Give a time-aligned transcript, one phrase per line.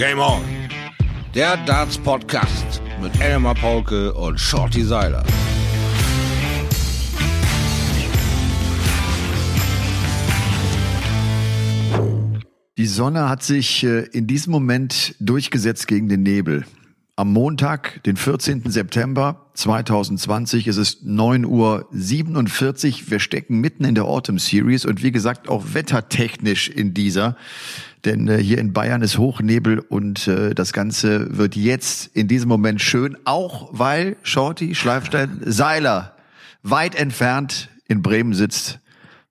[0.00, 0.40] Game On.
[1.34, 5.22] Der Darts Podcast mit Elmar Paulke und Shorty Seiler.
[12.78, 16.64] Die Sonne hat sich äh, in diesem Moment durchgesetzt gegen den Nebel.
[17.20, 18.70] Am Montag, den 14.
[18.70, 23.10] September 2020, ist es 9.47 Uhr.
[23.10, 27.36] Wir stecken mitten in der Autumn Series und wie gesagt auch wettertechnisch in dieser.
[28.06, 32.48] Denn äh, hier in Bayern ist Hochnebel und äh, das Ganze wird jetzt in diesem
[32.48, 36.16] Moment schön, auch weil Shorty Schleifstein Seiler
[36.62, 38.78] weit entfernt in Bremen sitzt.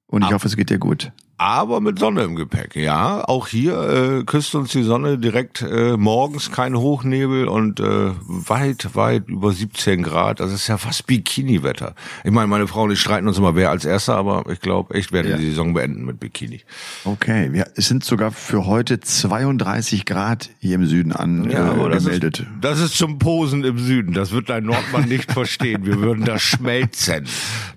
[0.06, 2.76] Und ich hoffe, es geht dir gut aber mit Sonne im Gepäck.
[2.76, 8.12] Ja, auch hier äh, küsst uns die Sonne direkt äh, morgens, kein Hochnebel und äh,
[8.28, 10.42] weit, weit über 17 Grad.
[10.42, 11.96] Das ist ja fast Bikini-Wetter.
[12.26, 14.94] Ich meine, meine Frau und ich streiten uns immer, wer als Erster, aber ich glaube,
[14.96, 15.38] echt werden ja.
[15.38, 16.60] die Saison beenden mit Bikini.
[17.06, 21.90] Okay, es sind sogar für heute 32 Grad hier im Süden an ja, äh.
[21.90, 24.14] Das ist, das ist zum Posen im Süden.
[24.14, 25.86] Das wird ein Nordmann nicht verstehen.
[25.86, 27.26] Wir würden da schmelzen.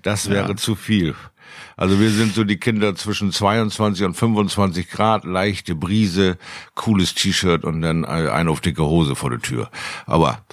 [0.01, 0.55] Das wäre ja.
[0.57, 1.15] zu viel.
[1.75, 6.37] Also wir sind so die Kinder zwischen 22 und 25 Grad, leichte Brise,
[6.75, 9.69] cooles T-Shirt und dann eine auf dicke Hose vor der Tür.
[10.05, 10.43] Aber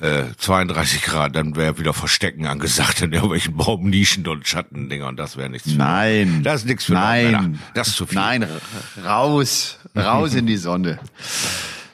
[0.00, 5.36] äh, 32 Grad, dann wäre wieder Verstecken angesagt in irgendwelchen Baumnischen und Schattendinger und das
[5.36, 5.72] wäre nichts.
[5.72, 6.42] Für Nein.
[6.42, 7.58] Das ist nichts für Nein.
[7.74, 8.18] Das ist zu viel.
[8.18, 8.46] Nein,
[9.04, 10.98] raus, raus in die Sonne.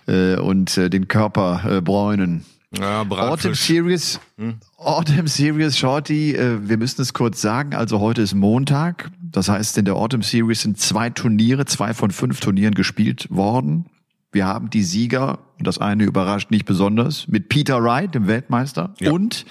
[0.09, 2.45] Äh, und äh, den Körper äh, bräunen.
[2.77, 4.59] Ja, Autumn Series, hm?
[4.85, 9.79] Autumn Series Shorty, äh, wir müssen es kurz sagen, also heute ist Montag, das heißt
[9.79, 13.87] in der Autumn Series sind zwei Turniere, zwei von fünf Turnieren gespielt worden.
[14.33, 18.95] Wir haben die Sieger, und das eine überrascht nicht besonders, mit Peter Wright, dem Weltmeister,
[18.99, 19.13] ja.
[19.13, 19.47] und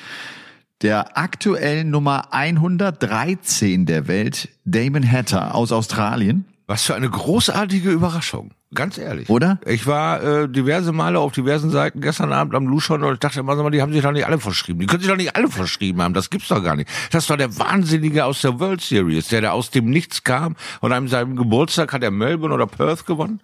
[0.82, 6.46] der aktuellen Nummer 113 der Welt, Damon Hatter aus Australien.
[6.72, 8.52] Was für eine großartige Überraschung.
[8.74, 9.30] Ganz ehrlich.
[9.30, 9.60] Oder?
[9.66, 13.42] Ich war äh, diverse Male auf diversen Seiten gestern Abend am Luschon und ich dachte
[13.42, 14.80] immer, die haben sich doch nicht alle verschrieben.
[14.80, 16.14] Die können sich doch nicht alle verschrieben haben.
[16.14, 16.90] Das gibt's doch gar nicht.
[17.12, 20.94] Das doch der Wahnsinnige aus der World Series, der da aus dem Nichts kam und
[20.94, 23.42] an seinem Geburtstag hat er Melbourne oder Perth gewonnen.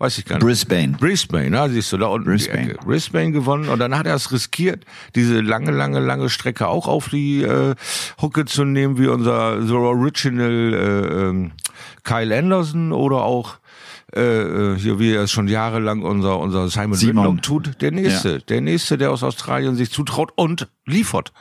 [0.00, 0.46] Weiß ich gar nicht.
[0.46, 0.96] Brisbane.
[0.98, 2.74] Brisbane, ja, siehst du, da unten Brisbane.
[2.82, 7.10] Brisbane gewonnen und dann hat er es riskiert, diese lange, lange, lange Strecke auch auf
[7.10, 7.74] die äh,
[8.18, 11.52] Hucke zu nehmen, wie unser The Original äh, ähm,
[12.02, 13.58] Kyle Anderson oder auch
[14.16, 17.24] äh, äh, hier wie er es schon jahrelang unser unser Simon, Simon.
[17.24, 18.38] Whitlock tut, der nächste, ja.
[18.38, 21.34] der nächste, der aus Australien sich zutraut und liefert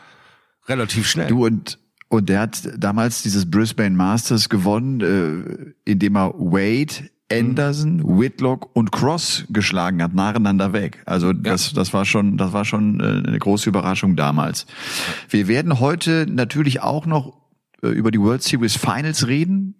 [0.68, 1.28] relativ schnell.
[1.28, 8.20] Du und und der hat damals dieses Brisbane Masters gewonnen, äh, indem er Wade Anderson.
[8.20, 11.02] Whitlock und Cross geschlagen hat, nacheinander weg.
[11.06, 14.66] Also das, das war schon, das war schon äh, eine große Überraschung damals.
[15.30, 17.38] Wir werden heute natürlich auch noch
[17.84, 19.76] äh, über die World Series Finals reden.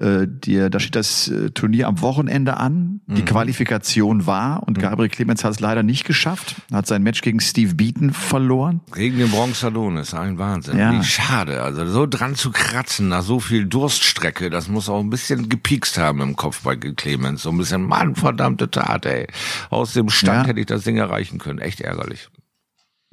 [0.00, 3.00] Äh, die, da steht das äh, Turnier am Wochenende an.
[3.06, 3.26] Die mhm.
[3.26, 4.82] Qualifikation war und mhm.
[4.82, 6.56] Gabriel Clemens hat es leider nicht geschafft.
[6.72, 8.80] Hat sein Match gegen Steve Beaton verloren.
[8.92, 10.78] Gegen den Bronxadon ist ein Wahnsinn.
[10.78, 10.92] Ja.
[10.92, 11.62] Wie schade.
[11.62, 15.96] Also so dran zu kratzen nach so viel Durststrecke, das muss auch ein bisschen gepiekst
[15.96, 17.42] haben im Kopf bei Clemens.
[17.42, 19.28] So ein bisschen, Mann, verdammte Tat, ey.
[19.70, 20.48] Aus dem Stand ja.
[20.48, 21.60] hätte ich das Ding erreichen können.
[21.60, 22.28] Echt ärgerlich.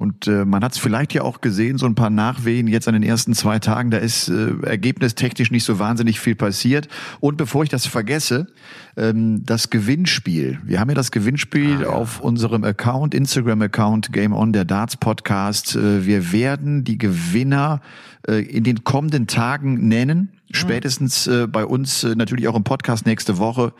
[0.02, 2.94] Und äh, man hat es vielleicht ja auch gesehen, so ein paar Nachwehen jetzt an
[2.94, 6.88] den ersten zwei Tagen, da ist äh, ergebnistechnisch nicht so wahnsinnig viel passiert.
[7.20, 8.48] Und bevor ich das vergesse,
[8.96, 10.58] ähm, das Gewinnspiel.
[10.64, 11.88] Wir haben ja das Gewinnspiel ah, ja.
[11.90, 15.76] auf unserem Account, Instagram-Account Game On, der Darts Podcast.
[15.76, 17.80] Äh, wir werden die Gewinner
[18.26, 20.30] äh, in den kommenden Tagen nennen.
[20.50, 23.72] Spätestens äh, bei uns äh, natürlich auch im Podcast nächste Woche.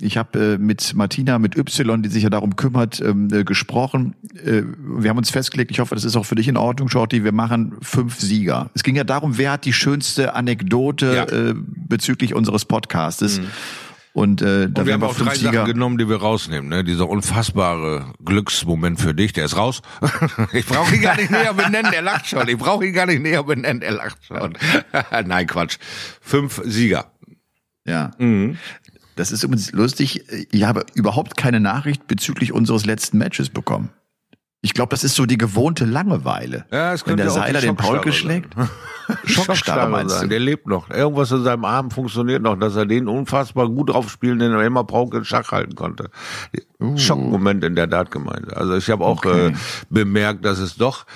[0.00, 4.14] Ich habe äh, mit Martina, mit Y, die sich ja darum kümmert, ähm, äh, gesprochen.
[4.44, 7.24] Äh, wir haben uns festgelegt, ich hoffe, das ist auch für dich in Ordnung, Shorty,
[7.24, 8.70] wir machen fünf Sieger.
[8.74, 11.24] Es ging ja darum, wer hat die schönste Anekdote ja.
[11.24, 13.40] äh, bezüglich unseres Podcastes.
[13.40, 13.46] Mhm.
[14.12, 15.52] Und, äh, da und wir haben auch drei Sieger.
[15.52, 16.68] Sachen genommen, die wir rausnehmen.
[16.68, 16.82] Ne?
[16.82, 19.82] Dieser unfassbare Glücksmoment für dich, der ist raus.
[20.52, 22.48] ich brauche ihn gar nicht näher benennen, er lacht schon.
[22.48, 24.54] Ich brauche ihn gar nicht näher benennen, er lacht schon.
[25.26, 25.78] Nein, Quatsch.
[26.20, 27.12] Fünf Sieger.
[27.84, 28.10] Ja.
[28.18, 28.58] Mhm.
[29.18, 30.24] Das ist übrigens lustig.
[30.52, 33.90] Ich habe überhaupt keine Nachricht bezüglich unseres letzten Matches bekommen.
[34.60, 36.66] Ich glaube, das ist so die gewohnte Langeweile.
[36.70, 38.54] Ja, es Wenn der Seiler den Paul geschlägt.
[39.24, 40.26] Schockstarre meinst du?
[40.28, 40.90] Der lebt noch.
[40.90, 44.84] Irgendwas in seinem Arm funktioniert noch, dass er den unfassbar gut draufspielen, den er immer
[44.84, 46.10] Pauke in Schach halten konnte.
[46.80, 46.96] Uh.
[46.96, 48.56] Schockmoment in der Dartgemeinde.
[48.56, 49.48] Also ich habe auch okay.
[49.48, 49.52] äh,
[49.90, 51.06] bemerkt, dass es doch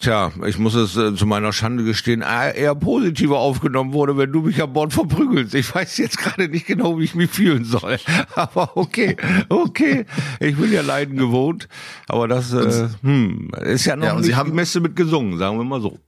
[0.00, 4.32] Tja, ich muss es äh, zu meiner Schande gestehen, äh, eher positiver aufgenommen wurde, wenn
[4.32, 5.54] du mich an Bord verprügelst.
[5.54, 7.98] Ich weiß jetzt gerade nicht genau, wie ich mich fühlen soll.
[8.34, 9.14] Aber okay,
[9.50, 10.06] okay.
[10.40, 11.68] Ich bin ja Leiden gewohnt.
[12.08, 15.36] Aber das äh, hm, ist ja noch ja, nicht Sie haben, die Messe mit gesungen,
[15.36, 15.98] sagen wir mal so.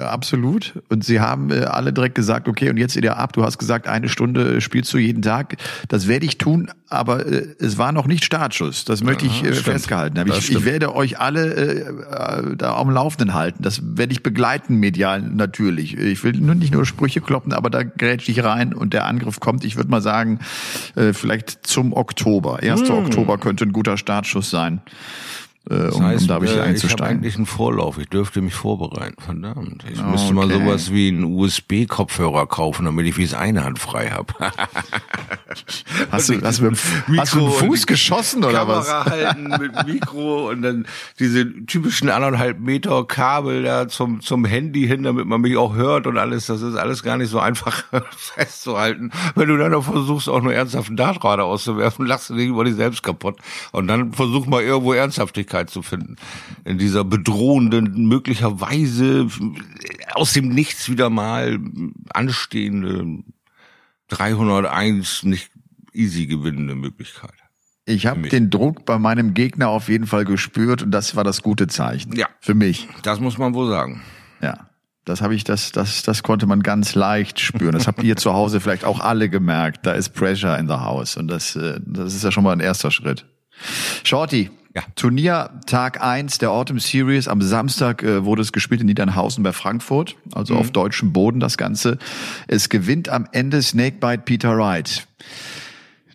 [0.00, 0.74] Absolut.
[0.88, 3.32] Und sie haben äh, alle direkt gesagt, okay, und jetzt ihr ab.
[3.32, 5.56] Du hast gesagt, eine Stunde spielst du jeden Tag.
[5.88, 8.84] Das werde ich tun, aber äh, es war noch nicht Startschuss.
[8.84, 10.30] Das möchte ich äh, festgehalten haben.
[10.30, 13.62] Ich, ich, werde euch alle äh, äh, da am Laufenden halten.
[13.62, 15.96] Das werde ich begleiten medial natürlich.
[15.96, 19.40] Ich will nur nicht nur Sprüche kloppen, aber da grätsch ich rein und der Angriff
[19.40, 19.64] kommt.
[19.64, 20.40] Ich würde mal sagen,
[20.96, 22.60] äh, vielleicht zum Oktober.
[22.62, 22.82] 1.
[22.82, 22.90] Hm.
[22.90, 24.80] Oktober könnte ein guter Startschuss sein
[25.68, 26.88] äh, um, heißt, um da wirklich äh, einzusteigen.
[26.88, 27.98] Ich habe eigentlich einen Vorlauf.
[27.98, 29.20] Ich dürfte mich vorbereiten.
[29.20, 29.84] Verdammt.
[29.90, 30.10] Ich okay.
[30.10, 34.32] müsste mal sowas wie einen USB-Kopfhörer kaufen, damit ich wie es eine Hand frei habe.
[36.10, 36.70] hast, du, hast, du
[37.18, 38.86] hast du dem Fuß geschossen oder Kamera was?
[38.88, 40.86] Kamera halten mit Mikro und dann
[41.18, 46.06] diese typischen anderthalb Meter Kabel da zum, zum Handy hin, damit man mich auch hört
[46.06, 46.46] und alles.
[46.46, 47.84] Das ist alles gar nicht so einfach
[48.16, 49.10] festzuhalten.
[49.34, 52.64] Wenn du dann noch versuchst, auch nur ernsthaft einen Dartrader auszuwerfen, lachst du dich über
[52.64, 53.38] dich selbst kaputt.
[53.72, 56.16] Und dann versuch mal irgendwo Ernsthaftigkeit Möglichkeit zu finden.
[56.64, 59.26] In dieser bedrohenden, möglicherweise
[60.14, 61.58] aus dem Nichts wieder mal
[62.12, 63.22] anstehende
[64.08, 65.50] 301 nicht
[65.92, 67.32] easy gewinnende Möglichkeit.
[67.86, 71.42] Ich habe den Druck bei meinem Gegner auf jeden Fall gespürt und das war das
[71.42, 72.14] gute Zeichen.
[72.14, 72.28] Ja.
[72.40, 72.88] Für mich.
[73.02, 74.02] Das muss man wohl sagen.
[74.40, 74.66] Ja.
[75.06, 77.72] Das habe ich, das, das, das konnte man ganz leicht spüren.
[77.72, 79.86] Das habt ihr zu Hause vielleicht auch alle gemerkt.
[79.86, 82.60] Da ist Pressure in the house und das, äh, das ist ja schon mal ein
[82.60, 83.24] erster Schritt.
[84.04, 84.50] Shorty,
[84.80, 84.92] ja.
[84.96, 87.28] Turnier Tag eins der Autumn Series.
[87.28, 90.60] Am Samstag äh, wurde es gespielt in Niedernhausen bei Frankfurt, also mhm.
[90.60, 91.98] auf deutschem Boden das Ganze.
[92.48, 95.06] Es gewinnt am Ende Snakebite Peter Wright.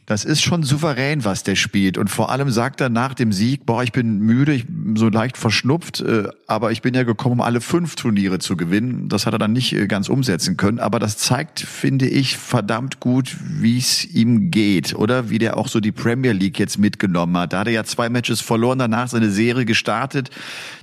[0.05, 1.97] Das ist schon souverän, was der spielt.
[1.97, 5.09] Und vor allem sagt er nach dem Sieg, boah, ich bin müde, ich bin so
[5.09, 9.09] leicht verschnupft, äh, aber ich bin ja gekommen, um alle fünf Turniere zu gewinnen.
[9.09, 10.79] Das hat er dann nicht äh, ganz umsetzen können.
[10.79, 14.93] Aber das zeigt, finde ich, verdammt gut, wie es ihm geht.
[14.93, 17.53] Oder wie der auch so die Premier League jetzt mitgenommen hat.
[17.53, 20.29] Da hat er ja zwei Matches verloren, danach seine Serie gestartet.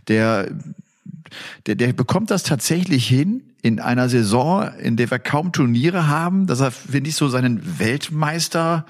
[0.08, 0.48] Der
[1.66, 6.46] der, der bekommt das tatsächlich hin in einer Saison, in der wir kaum Turniere haben,
[6.46, 8.86] dass er, finde ich, so seinen Weltmeister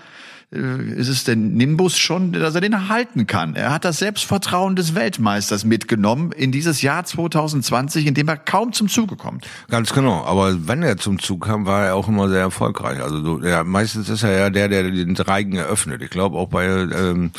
[0.53, 3.55] ist es denn Nimbus schon, dass er den halten kann.
[3.55, 8.75] Er hat das Selbstvertrauen des Weltmeisters mitgenommen in dieses Jahr 2020, in dem er kaum
[8.75, 9.47] zum Zuge kommt.
[9.71, 10.25] Ganz genau.
[10.25, 13.03] Aber wenn er zum Zug kam, war er auch immer sehr erfolgreich.
[13.03, 16.03] Also so, ja, meistens ist er ja der, der den Reigen eröffnet.
[16.03, 17.31] Ich glaube auch bei ähm,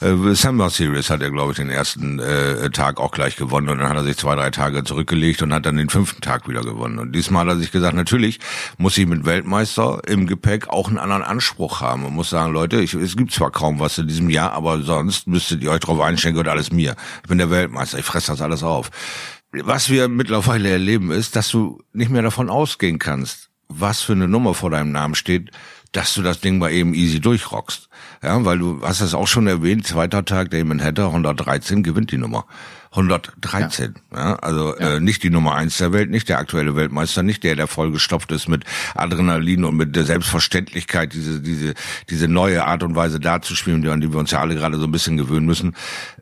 [0.00, 3.78] äh, Summer Series hat er, glaube ich, den ersten äh, Tag auch gleich gewonnen und
[3.78, 6.60] dann hat er sich zwei, drei Tage zurückgelegt und hat dann den fünften Tag wieder
[6.60, 6.98] gewonnen.
[6.98, 8.38] Und diesmal hat er sich gesagt, natürlich
[8.76, 12.54] muss ich mit Weltmeister im Gepäck auch einen anderen Anspruch haben und muss sagen, sagen,
[12.54, 15.80] Leute, ich, es gibt zwar kaum was in diesem Jahr, aber sonst müsstet ihr euch
[15.80, 16.96] drauf einstellen, gehört alles mir.
[17.22, 18.90] Ich bin der Weltmeister, ich fresse das alles auf.
[19.52, 24.28] Was wir mittlerweile erleben ist, dass du nicht mehr davon ausgehen kannst, was für eine
[24.28, 25.50] Nummer vor deinem Namen steht,
[25.92, 27.88] dass du das Ding mal eben easy durchrockst.
[28.22, 32.18] Ja, weil du hast es auch schon erwähnt, zweiter Tag, Damon Hatter, 113 gewinnt die
[32.18, 32.46] Nummer.
[32.90, 33.94] 113.
[34.12, 34.18] Ja.
[34.18, 34.96] ja also ja.
[34.96, 38.32] Äh, nicht die Nummer eins der Welt, nicht der aktuelle Weltmeister, nicht der, der vollgestopft
[38.32, 38.64] ist mit
[38.94, 41.74] Adrenalin und mit der Selbstverständlichkeit, diese diese
[42.08, 44.92] diese neue Art und Weise darzuspielen, an die wir uns ja alle gerade so ein
[44.92, 45.76] bisschen gewöhnen müssen,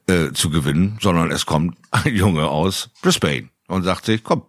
[0.06, 4.43] äh, zu gewinnen, sondern es kommt ein Junge aus Brisbane und sagt sich, komm,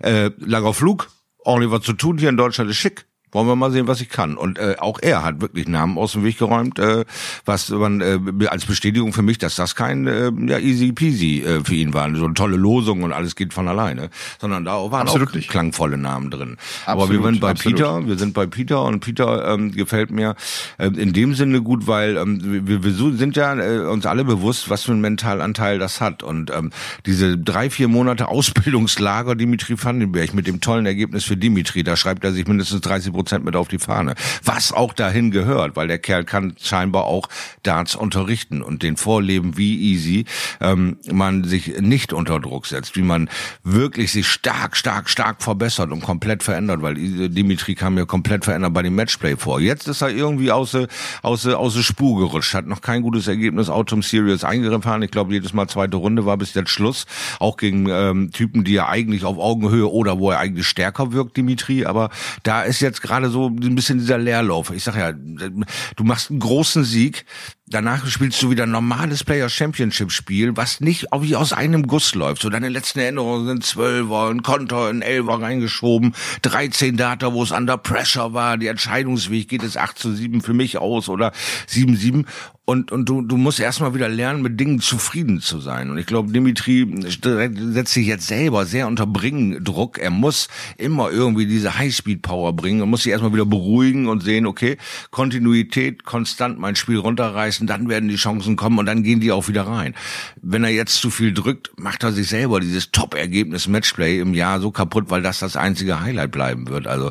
[0.00, 3.70] äh, langer Flug, ordentlich was zu tun hier in Deutschland ist schick wollen wir mal
[3.70, 4.36] sehen, was ich kann.
[4.36, 7.04] Und äh, auch er hat wirklich Namen aus dem Weg geräumt, äh,
[7.44, 11.64] was man äh, als Bestätigung für mich, dass das kein äh, ja, easy peasy äh,
[11.64, 12.14] für ihn war.
[12.14, 14.10] So eine tolle Losung und alles geht von alleine.
[14.40, 15.48] Sondern da waren absolut auch nicht.
[15.48, 16.56] klangvolle Namen drin.
[16.86, 17.78] Absolut, Aber wir sind bei absolut.
[17.78, 20.34] Peter, wir sind bei Peter und Peter ähm, gefällt mir
[20.78, 24.70] äh, in dem Sinne gut, weil ähm, wir, wir sind ja äh, uns alle bewusst,
[24.70, 26.22] was für einen Mentalanteil das hat.
[26.22, 26.70] Und ähm,
[27.06, 32.24] diese drei, vier Monate Ausbildungslager Dimitri Vandenberg mit dem tollen Ergebnis für Dimitri, da schreibt
[32.24, 34.14] er sich mindestens 30 Prozent mit auf die Fahne.
[34.44, 37.28] Was auch dahin gehört, weil der Kerl kann scheinbar auch
[37.62, 40.24] Darts unterrichten und den vorleben, wie easy
[40.62, 43.28] ähm, man sich nicht unter Druck setzt, wie man
[43.62, 48.72] wirklich sich stark, stark, stark verbessert und komplett verändert, weil Dimitri kam ja komplett verändert
[48.72, 49.60] bei dem Matchplay vor.
[49.60, 54.44] Jetzt ist er irgendwie aus der Spur gerutscht, hat noch kein gutes Ergebnis Autumn Series
[54.44, 55.02] eingefahren.
[55.02, 57.04] Ich glaube, jedes Mal zweite Runde war bis jetzt Schluss,
[57.38, 61.36] auch gegen ähm, Typen, die ja eigentlich auf Augenhöhe oder wo er eigentlich stärker wirkt,
[61.36, 62.08] Dimitri, aber
[62.44, 64.70] da ist jetzt gerade so ein bisschen dieser Leerlauf.
[64.70, 67.24] Ich sag ja, du machst einen großen Sieg,
[67.66, 72.14] danach spielst du wieder ein normales Player Championship Spiel, was nicht wie aus einem Guss
[72.14, 72.42] läuft.
[72.42, 77.50] So deine letzten Erinnerungen sind Zwölfer, ein Konter, ein Elfer reingeschoben, 13 Data, wo es
[77.50, 81.32] under pressure war, die Entscheidungsweg geht es 8 zu 7 für mich aus oder
[81.66, 82.26] 7 7
[82.70, 85.90] und, und du, du musst erstmal wieder lernen, mit Dingen zufrieden zu sein.
[85.90, 86.86] Und ich glaube, Dimitri
[87.20, 89.98] setzt sich jetzt selber sehr unter Bringendruck.
[89.98, 90.46] Er muss
[90.78, 94.76] immer irgendwie diese Highspeed-Power bringen und muss sich erstmal wieder beruhigen und sehen, okay,
[95.10, 99.48] Kontinuität, konstant mein Spiel runterreißen, dann werden die Chancen kommen und dann gehen die auch
[99.48, 99.96] wieder rein.
[100.40, 104.60] Wenn er jetzt zu viel drückt, macht er sich selber dieses Top-Ergebnis Matchplay im Jahr
[104.60, 106.86] so kaputt, weil das das einzige Highlight bleiben wird.
[106.86, 107.10] Also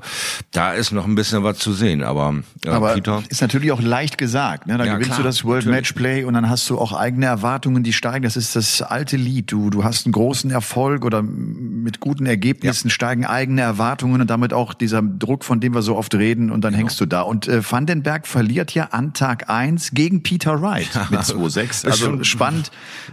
[0.51, 2.01] da ist noch ein bisschen was zu sehen.
[2.01, 2.35] Aber,
[2.65, 4.65] äh, aber Peter, ist natürlich auch leicht gesagt.
[4.65, 4.77] Ne?
[4.77, 5.95] Da ja, gewinnst klar, du das World natürlich.
[5.95, 8.23] Matchplay und dann hast du auch eigene Erwartungen, die steigen.
[8.23, 9.51] Das ist das alte Lied.
[9.51, 12.93] Du, du hast einen großen Erfolg oder mit guten Ergebnissen ja.
[12.93, 16.63] steigen eigene Erwartungen und damit auch dieser Druck, von dem wir so oft reden und
[16.63, 16.83] dann genau.
[16.83, 17.21] hängst du da.
[17.21, 21.87] Und äh, Vandenberg verliert ja an Tag eins gegen Peter Wright mit 2-6.
[21.87, 22.71] Also spannend.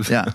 [0.08, 0.26] Ja.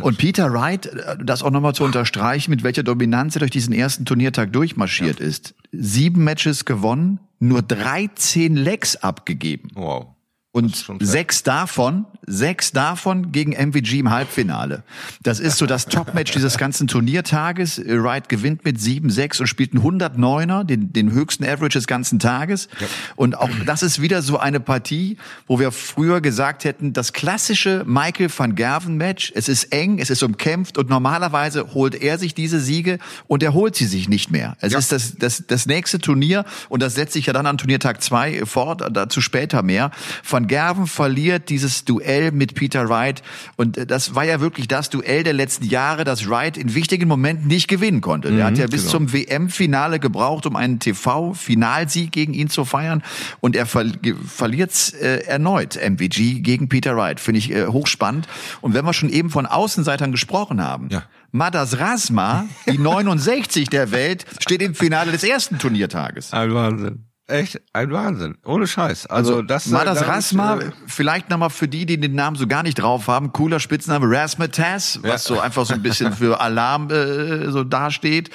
[0.00, 3.72] Und Peter Wright, äh, das auch nochmal zu unterstreichen, mit welcher Dominanz er durch diesen
[3.72, 5.26] ersten Turniertag durchmarschiert ja.
[5.26, 5.54] ist.
[5.72, 9.70] Sieben Matches gewonnen, nur 13 Legs abgegeben.
[9.74, 10.15] Wow.
[10.56, 14.82] Und sechs davon Sechs davon gegen MVG im Halbfinale.
[15.22, 17.80] Das ist so das Topmatch dieses ganzen Turniertages.
[17.86, 22.68] Wright gewinnt mit 7-6 und spielt einen 109er, den, den höchsten Average des ganzen Tages.
[22.80, 22.88] Ja.
[23.14, 27.84] Und auch das ist wieder so eine Partie, wo wir früher gesagt hätten, das klassische
[27.86, 29.30] Michael van Gerven Match.
[29.36, 32.98] Es ist eng, es ist umkämpft und normalerweise holt er sich diese Siege
[33.28, 34.56] und er holt sie sich nicht mehr.
[34.60, 34.80] Es ja.
[34.80, 38.46] ist das, das, das nächste Turnier und das setzt sich ja dann an Turniertag 2
[38.46, 39.92] fort, dazu später mehr.
[40.28, 43.22] Van Gerven verliert dieses Duell mit Peter Wright.
[43.56, 47.08] Und äh, das war ja wirklich das Duell der letzten Jahre, das Wright in wichtigen
[47.08, 48.30] Momenten nicht gewinnen konnte.
[48.30, 48.92] Mhm, er hat ja bis genau.
[48.92, 53.02] zum WM-Finale gebraucht, um einen TV-Finalsieg gegen ihn zu feiern.
[53.40, 53.86] Und er ver
[54.26, 57.20] verliert äh, erneut MVG gegen Peter Wright.
[57.20, 58.26] Finde ich äh, hochspannend.
[58.60, 61.04] Und wenn wir schon eben von Außenseitern gesprochen haben, ja.
[61.32, 66.32] Madas Rasma, die 69 der Welt, steht im Finale des ersten Turniertages.
[66.32, 67.05] Ein Wahnsinn.
[67.28, 69.06] Echt ein Wahnsinn, ohne Scheiß.
[69.06, 72.46] Also, also das Madas das Rasma, äh, vielleicht nochmal für die, die den Namen so
[72.46, 75.34] gar nicht drauf haben, cooler Spitzname Rasmatas, was ja.
[75.34, 78.30] so einfach so ein bisschen für Alarm äh, so dasteht.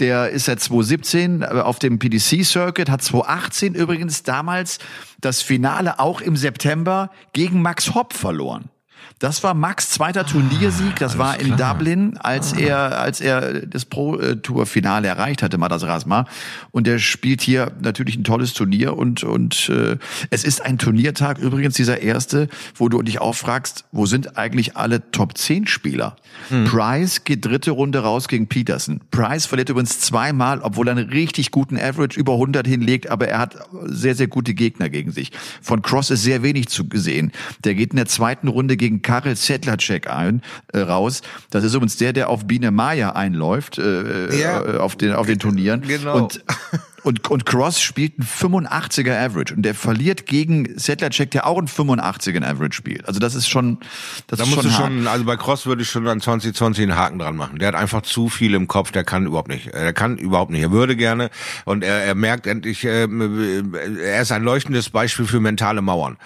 [0.00, 4.80] Der ist seit 2017 äh, auf dem PDC Circuit, hat 2018 übrigens damals
[5.18, 8.68] das Finale auch im September gegen Max Hopp verloren.
[9.18, 10.96] Das war Max zweiter Turniersieg.
[10.96, 11.72] Das war in klar.
[11.72, 12.58] Dublin, als ah.
[12.58, 16.26] er als er das Pro Tour Finale erreicht hatte, Madas Rasma.
[16.70, 19.96] Und er spielt hier natürlich ein tolles Turnier und und äh,
[20.28, 24.76] es ist ein Turniertag übrigens dieser erste, wo du dich auch fragst, wo sind eigentlich
[24.76, 26.16] alle Top 10 Spieler?
[26.50, 26.66] Hm.
[26.66, 29.00] Price geht dritte Runde raus gegen Peterson.
[29.10, 33.38] Price verliert übrigens zweimal, obwohl er einen richtig guten Average über 100 hinlegt, aber er
[33.38, 35.32] hat sehr sehr gute Gegner gegen sich.
[35.62, 37.32] Von Cross ist sehr wenig zu gesehen.
[37.64, 41.22] Der geht in der zweiten Runde gegen Karel Sedlacek ein, äh, raus.
[41.50, 44.60] Das ist übrigens der, der auf Biene Maya einläuft, äh, ja.
[44.62, 45.82] äh, auf, den, auf den Turnieren.
[45.82, 46.16] Genau.
[46.16, 46.44] Und
[47.06, 51.68] und, und Cross spielt einen 85er Average und der verliert gegen Settlercheck, der auch einen
[51.68, 53.06] 85er Average spielt.
[53.06, 53.78] Also das ist schon,
[54.26, 56.82] das da ist musst schon, du schon, also bei Cross würde ich schon an 2020
[56.82, 57.60] einen Haken dran machen.
[57.60, 59.68] Der hat einfach zu viel im Kopf, der kann überhaupt nicht.
[59.68, 60.62] Er kann überhaupt nicht.
[60.62, 61.30] Er würde gerne
[61.64, 66.16] und er, er merkt endlich, äh, er ist ein leuchtendes Beispiel für mentale Mauern.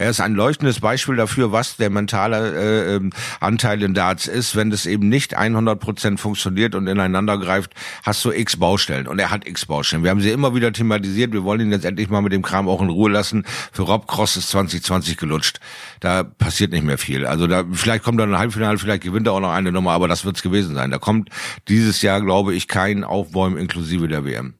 [0.00, 4.56] Er ist ein leuchtendes Beispiel dafür, was der mentale äh, ähm, Anteil in Darts ist.
[4.56, 9.06] Wenn das eben nicht 100 Prozent funktioniert und ineinander greift, hast du x Baustellen.
[9.06, 10.02] Und er hat x Baustellen.
[10.02, 11.32] Wir haben sie immer wieder thematisiert.
[11.32, 13.44] Wir wollen ihn jetzt endlich mal mit dem Kram auch in Ruhe lassen.
[13.72, 15.60] Für Rob Cross ist 2020 gelutscht.
[16.00, 17.26] Da passiert nicht mehr viel.
[17.26, 20.08] Also da vielleicht kommt er ein Halbfinale, vielleicht gewinnt er auch noch eine Nummer, aber
[20.08, 20.90] das wird's gewesen sein.
[20.90, 21.30] Da kommt
[21.68, 24.54] dieses Jahr, glaube ich, kein Aufbäumen inklusive der WM.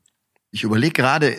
[0.52, 1.36] Ich überlege gerade,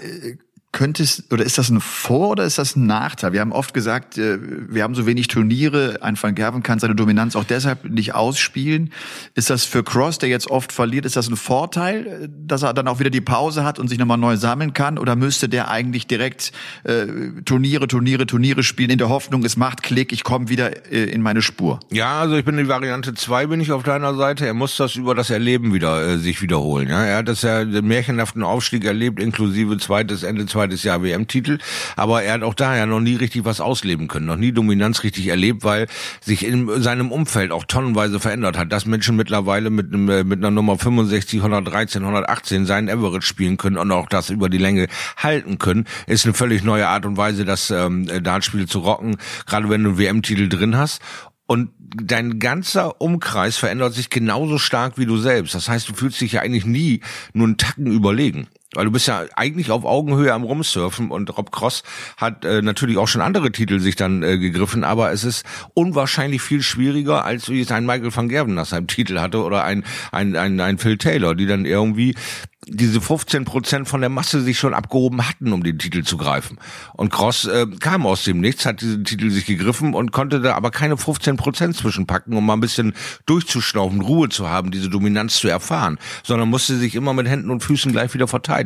[0.71, 3.33] könnte es, oder ist das ein Vor- oder ist das ein Nachteil?
[3.33, 6.95] Wir haben oft gesagt, äh, wir haben so wenig Turniere, ein Van Gerven kann seine
[6.95, 8.93] Dominanz auch deshalb nicht ausspielen.
[9.35, 12.87] Ist das für Cross, der jetzt oft verliert, ist das ein Vorteil, dass er dann
[12.87, 14.97] auch wieder die Pause hat und sich nochmal neu sammeln kann?
[14.97, 17.05] Oder müsste der eigentlich direkt äh,
[17.43, 21.21] Turniere, Turniere, Turniere spielen in der Hoffnung, es macht Klick, ich komme wieder äh, in
[21.21, 21.81] meine Spur?
[21.91, 24.45] Ja, also ich bin in Variante 2 bin ich auf deiner Seite.
[24.45, 26.87] Er muss das über das Erleben wieder äh, sich wiederholen.
[26.87, 27.03] Ja?
[27.03, 31.57] Er hat das ja den märchenhaften Aufstieg erlebt, inklusive zweites, Ende zweites zweites Jahr WM-Titel,
[31.95, 35.27] aber er hat auch daher noch nie richtig was ausleben können, noch nie Dominanz richtig
[35.27, 35.87] erlebt, weil
[36.21, 40.51] sich in seinem Umfeld auch tonnenweise verändert hat, dass Menschen mittlerweile mit, äh, mit einer
[40.51, 44.87] Nummer 65, 113, 118 seinen Average spielen können und auch das über die Länge
[45.17, 49.67] halten können, ist eine völlig neue Art und Weise, das ähm, Dartspiel zu rocken, gerade
[49.69, 51.01] wenn du WM-Titel drin hast.
[51.47, 55.55] Und dein ganzer Umkreis verändert sich genauso stark wie du selbst.
[55.55, 57.01] Das heißt, du fühlst dich ja eigentlich nie
[57.33, 58.47] nur einen Tacken überlegen.
[58.73, 61.83] Weil du bist ja eigentlich auf Augenhöhe am Rumsurfen und Rob Cross
[62.15, 66.41] hat äh, natürlich auch schon andere Titel sich dann äh, gegriffen, aber es ist unwahrscheinlich
[66.41, 69.83] viel schwieriger, als wie es ein Michael van Gerven nach seinem Titel hatte oder ein,
[70.13, 72.15] ein, ein, ein Phil Taylor, die dann irgendwie
[72.67, 76.59] diese 15 Prozent von der Masse sich schon abgehoben hatten, um den Titel zu greifen.
[76.93, 80.55] Und Cross äh, kam aus dem Nichts, hat diesen Titel sich gegriffen und konnte da
[80.55, 82.93] aber keine 15 Prozent zwischenpacken, um mal ein bisschen
[83.25, 87.63] durchzuschnaufen, Ruhe zu haben, diese Dominanz zu erfahren, sondern musste sich immer mit Händen und
[87.63, 88.60] Füßen gleich wieder verteidigen.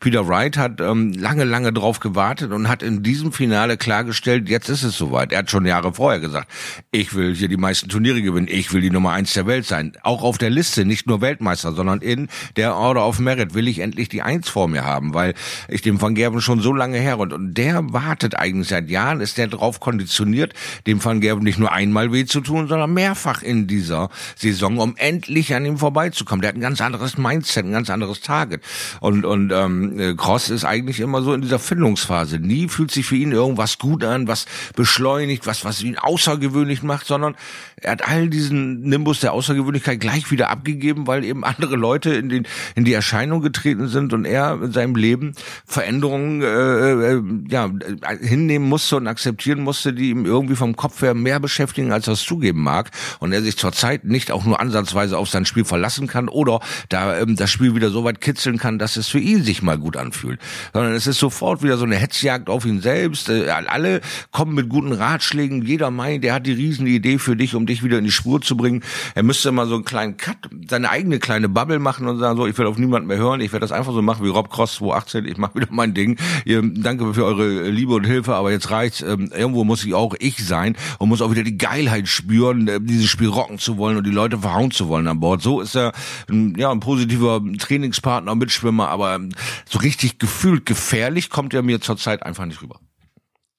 [0.00, 4.68] Peter Wright hat ähm, lange, lange drauf gewartet und hat in diesem Finale klargestellt, jetzt
[4.68, 5.32] ist es soweit.
[5.32, 6.50] Er hat schon Jahre vorher gesagt,
[6.90, 9.92] ich will hier die meisten Turniere gewinnen, ich will die Nummer eins der Welt sein.
[10.02, 13.78] Auch auf der Liste, nicht nur Weltmeister, sondern in der Order of Merit will ich
[13.78, 15.34] endlich die Eins vor mir haben, weil
[15.68, 19.20] ich dem Van Gerven schon so lange her und, und der wartet eigentlich seit Jahren,
[19.20, 20.54] ist der darauf konditioniert,
[20.86, 24.96] dem Van Gerven nicht nur einmal weh zu tun, sondern mehrfach in dieser Saison, um
[24.96, 26.40] endlich an ihm vorbeizukommen.
[26.40, 28.62] Der hat ein ganz anderes Mindset, ein ganz anderes Target.
[29.00, 32.38] Und, und ähm, Cross ist eigentlich immer so in dieser Findungsphase.
[32.38, 37.06] Nie fühlt sich für ihn irgendwas gut an, was beschleunigt, was, was ihn außergewöhnlich macht,
[37.06, 37.36] sondern
[37.82, 42.30] er hat all diesen Nimbus der Außergewöhnlichkeit gleich wieder abgegeben, weil eben andere Leute in,
[42.30, 45.34] den, in die Erscheinung getreten sind und er in seinem Leben
[45.66, 47.70] Veränderungen äh, äh, ja,
[48.18, 52.14] hinnehmen musste und akzeptieren musste, die ihm irgendwie vom Kopf her mehr beschäftigen, als er
[52.14, 52.90] es zugeben mag.
[53.20, 57.18] Und er sich zurzeit nicht auch nur ansatzweise auf sein Spiel verlassen kann oder da
[57.18, 59.98] ähm, das Spiel wieder so weit kitzeln kann, dass es für ihn sich mal gut
[59.98, 60.40] anfühlt.
[60.72, 63.28] Sondern es ist sofort wieder so eine Hetzjagd auf ihn selbst.
[63.28, 64.00] Äh, alle
[64.32, 65.60] kommen mit guten Ratschlägen.
[65.60, 68.40] Jeder meint, der hat die riesen Idee für dich, um dich wieder in die Spur
[68.40, 68.82] zu bringen.
[69.14, 70.36] Er müsste mal so einen kleinen Cut,
[70.68, 73.40] seine eigene kleine Bubble machen und sagen, so, ich will auf niemanden mehr hören.
[73.40, 75.26] Ich werde das einfach so machen wie Rob Cross 2018.
[75.26, 76.18] Ich mache wieder mein Ding.
[76.44, 79.02] Ihr, danke für eure Liebe und Hilfe, aber jetzt reicht's.
[79.02, 82.80] Ähm, irgendwo muss ich auch ich sein und muss auch wieder die Geilheit spüren, äh,
[82.80, 85.42] dieses Spiel rocken zu wollen und die Leute verhauen zu wollen an Bord.
[85.42, 85.92] So ist er
[86.28, 89.20] ein, ja, ein positiver Trainingspartner, Mitschwimmer, aber
[89.68, 92.80] so richtig gefühlt gefährlich kommt er mir zurzeit einfach nicht rüber.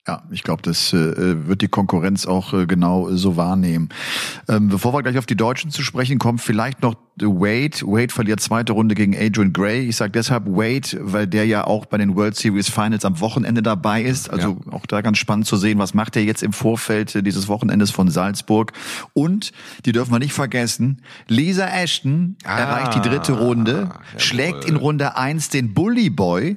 [0.08, 3.90] Ja, ich glaube, das äh, wird die Konkurrenz auch äh, genau so wahrnehmen.
[4.48, 7.82] Ähm, bevor wir gleich auf die Deutschen zu sprechen kommen, vielleicht noch Wade.
[7.82, 9.82] Wade verliert zweite Runde gegen Adrian Gray.
[9.82, 13.62] Ich sage deshalb Wade, weil der ja auch bei den World Series Finals am Wochenende
[13.62, 14.30] dabei ist.
[14.30, 14.74] Also ja.
[14.74, 17.92] auch da ganz spannend zu sehen, was macht er jetzt im Vorfeld äh, dieses Wochenendes
[17.92, 18.72] von Salzburg.
[19.14, 19.52] Und,
[19.86, 25.18] die dürfen wir nicht vergessen, Lisa Ashton ah, erreicht die dritte Runde, schlägt in Runde
[25.18, 26.56] eins den Bully Boy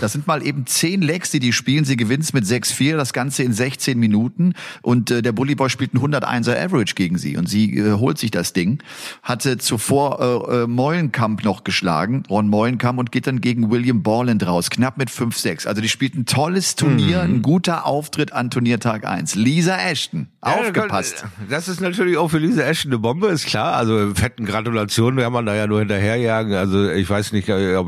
[0.00, 1.84] das sind mal eben zehn Legs, die die spielen.
[1.84, 4.54] Sie gewinnt mit 6-4, das Ganze in 16 Minuten.
[4.82, 7.36] Und äh, der Bully Boy spielt ein 101er Average gegen sie.
[7.36, 8.82] Und sie äh, holt sich das Ding.
[9.22, 14.46] Hatte zuvor äh, äh, Meulenkamp noch geschlagen, Ron Meulenkamp, und geht dann gegen William Borland
[14.46, 14.70] raus.
[14.70, 15.66] Knapp mit 5-6.
[15.66, 17.36] Also die spielt ein tolles Turnier, mhm.
[17.36, 19.36] ein guter Auftritt an Turniertag 1.
[19.36, 21.24] Lisa Ashton, ja, aufgepasst.
[21.48, 23.74] Das ist natürlich auch für Lisa Ashton eine Bombe, ist klar.
[23.74, 26.54] Also fetten Gratulationen werden man da ja nur hinterherjagen.
[26.54, 27.80] Also ich weiß nicht, äh,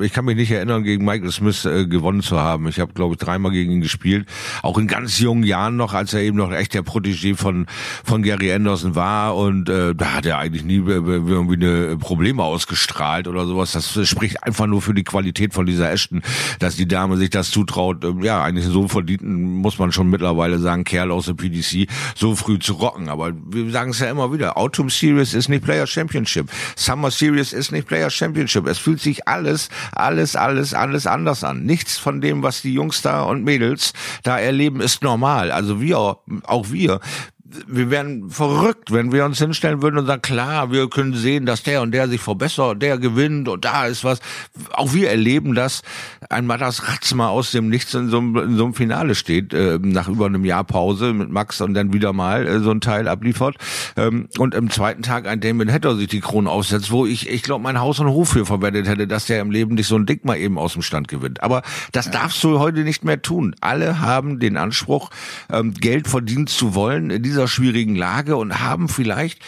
[0.00, 2.68] ich kann mich nicht erinnern, gegen Michael Smith äh, gewonnen zu haben.
[2.68, 4.28] Ich habe, glaube ich, dreimal gegen ihn gespielt.
[4.62, 7.66] Auch in ganz jungen Jahren noch, als er eben noch echt der Protégé von,
[8.04, 9.36] von Gary Anderson war.
[9.36, 13.72] Und äh, da hat er eigentlich nie irgendwie eine Probleme ausgestrahlt oder sowas.
[13.72, 16.22] Das spricht einfach nur für die Qualität von dieser Ashton,
[16.58, 18.04] dass die Dame sich das zutraut.
[18.04, 22.36] Ähm, ja, eigentlich so verdienten, muss man schon mittlerweile sagen, Kerl aus der PDC, so
[22.36, 23.08] früh zu rocken.
[23.08, 26.50] Aber wir sagen es ja immer wieder, Autumn Series ist nicht Player Championship.
[26.76, 28.66] Summer Series ist nicht Player Championship.
[28.66, 31.64] Es fühlt sich alles, alles, alles, alles anders anders an.
[31.64, 35.50] Nichts von dem, was die Jungs da und Mädels da erleben, ist normal.
[35.52, 37.00] Also wir, auch wir,
[37.66, 41.62] wir wären verrückt, wenn wir uns hinstellen würden und sagen, klar, wir können sehen, dass
[41.62, 44.20] der und der sich verbessert, der gewinnt und da ist was.
[44.72, 45.82] Auch wir erleben das.
[46.28, 49.78] Ein Matthias Ratzma aus dem Nichts in so einem, in so einem Finale steht, äh,
[49.80, 53.08] nach über einem Jahr Pause mit Max und dann wieder mal äh, so ein Teil
[53.08, 53.56] abliefert.
[53.96, 57.42] Ähm, und im zweiten Tag ein Damon Hatter sich die Krone aufsetzt, wo ich, ich
[57.42, 60.06] glaube, mein Haus und Hof für verwendet hätte, dass der im Leben nicht so ein
[60.06, 61.42] Dick mal eben aus dem Stand gewinnt.
[61.42, 62.12] Aber das ja.
[62.12, 63.56] darfst du heute nicht mehr tun.
[63.60, 65.10] Alle haben den Anspruch,
[65.52, 67.10] ähm, Geld verdienen zu wollen.
[67.10, 69.42] In dieser schwierigen Lage und haben vielleicht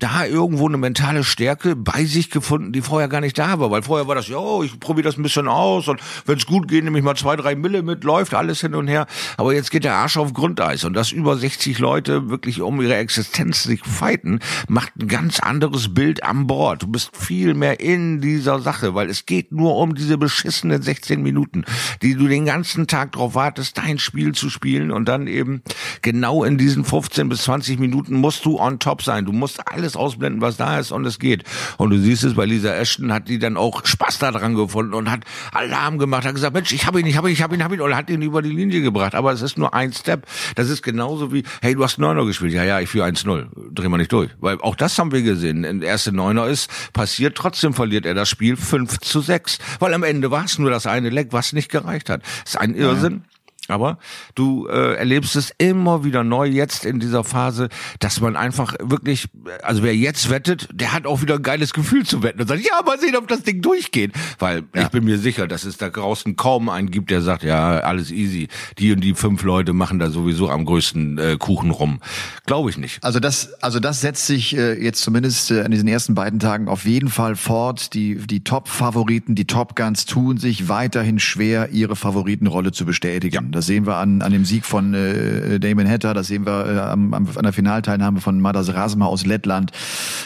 [0.00, 3.70] da irgendwo eine mentale Stärke bei sich gefunden, die vorher gar nicht da war.
[3.70, 6.68] Weil vorher war das, ja, ich probiere das ein bisschen aus und wenn es gut
[6.68, 9.06] geht, nehme ich mal zwei, drei Mille mit, läuft alles hin und her.
[9.36, 12.96] Aber jetzt geht der Arsch auf Grundeis und dass über 60 Leute wirklich um ihre
[12.96, 16.82] Existenz sich fighten, macht ein ganz anderes Bild an Bord.
[16.82, 21.22] Du bist viel mehr in dieser Sache, weil es geht nur um diese beschissenen 16
[21.22, 21.64] Minuten,
[22.02, 25.62] die du den ganzen Tag drauf wartest, dein Spiel zu spielen und dann eben
[26.02, 29.26] genau in diesen 15 bis 20 Minuten musst du on top sein.
[29.26, 31.44] Du musst alles alles ausblenden, was da ist und es geht.
[31.76, 35.10] Und du siehst es bei Lisa Ashton, hat die dann auch Spaß daran gefunden und
[35.10, 37.64] hat Alarm gemacht, hat gesagt, Mensch, ich habe ihn, ich habe ihn, ich habe ihn,
[37.64, 39.14] habe ihn und hat ihn über die Linie gebracht.
[39.14, 40.26] Aber es ist nur ein Step.
[40.54, 42.52] Das ist genauso wie, hey, du hast Neuner gespielt.
[42.52, 43.46] Ja, ja, ich führe 1-0.
[43.72, 44.30] Dreh mal nicht durch.
[44.40, 45.62] Weil auch das haben wir gesehen.
[45.62, 49.58] Der erste Neuner ist passiert, trotzdem verliert er das Spiel 5 zu 6.
[49.78, 52.22] Weil am Ende war es nur das eine Leck, was nicht gereicht hat.
[52.22, 53.24] Das ist ein Irrsinn.
[53.24, 53.39] Ja
[53.70, 53.98] Aber
[54.34, 59.28] du äh, erlebst es immer wieder neu jetzt in dieser Phase, dass man einfach wirklich,
[59.62, 62.64] also wer jetzt wettet, der hat auch wieder ein geiles Gefühl zu wetten und sagt,
[62.64, 64.12] ja, mal sehen, ob das Ding durchgeht.
[64.38, 64.82] Weil ja.
[64.82, 68.10] ich bin mir sicher, dass es da draußen kaum einen gibt, der sagt, ja, alles
[68.10, 68.48] easy.
[68.78, 72.00] Die und die fünf Leute machen da sowieso am größten äh, Kuchen rum.
[72.46, 73.02] Glaube ich nicht.
[73.02, 76.68] Also das, also das setzt sich äh, jetzt zumindest äh, an diesen ersten beiden Tagen
[76.68, 77.94] auf jeden Fall fort.
[77.94, 83.46] Die, die Top-Favoriten, die Top Guns tun sich weiterhin schwer, ihre Favoritenrolle zu bestätigen.
[83.46, 83.59] Ja.
[83.60, 86.78] Das sehen wir an, an dem Sieg von äh, Damon Hatter, das sehen wir äh,
[86.78, 89.70] am, am, an der Finalteilnahme von Madas Rasma aus Lettland.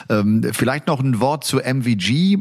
[0.09, 2.35] Ähm, vielleicht noch ein Wort zu MVG.
[2.35, 2.39] Äh,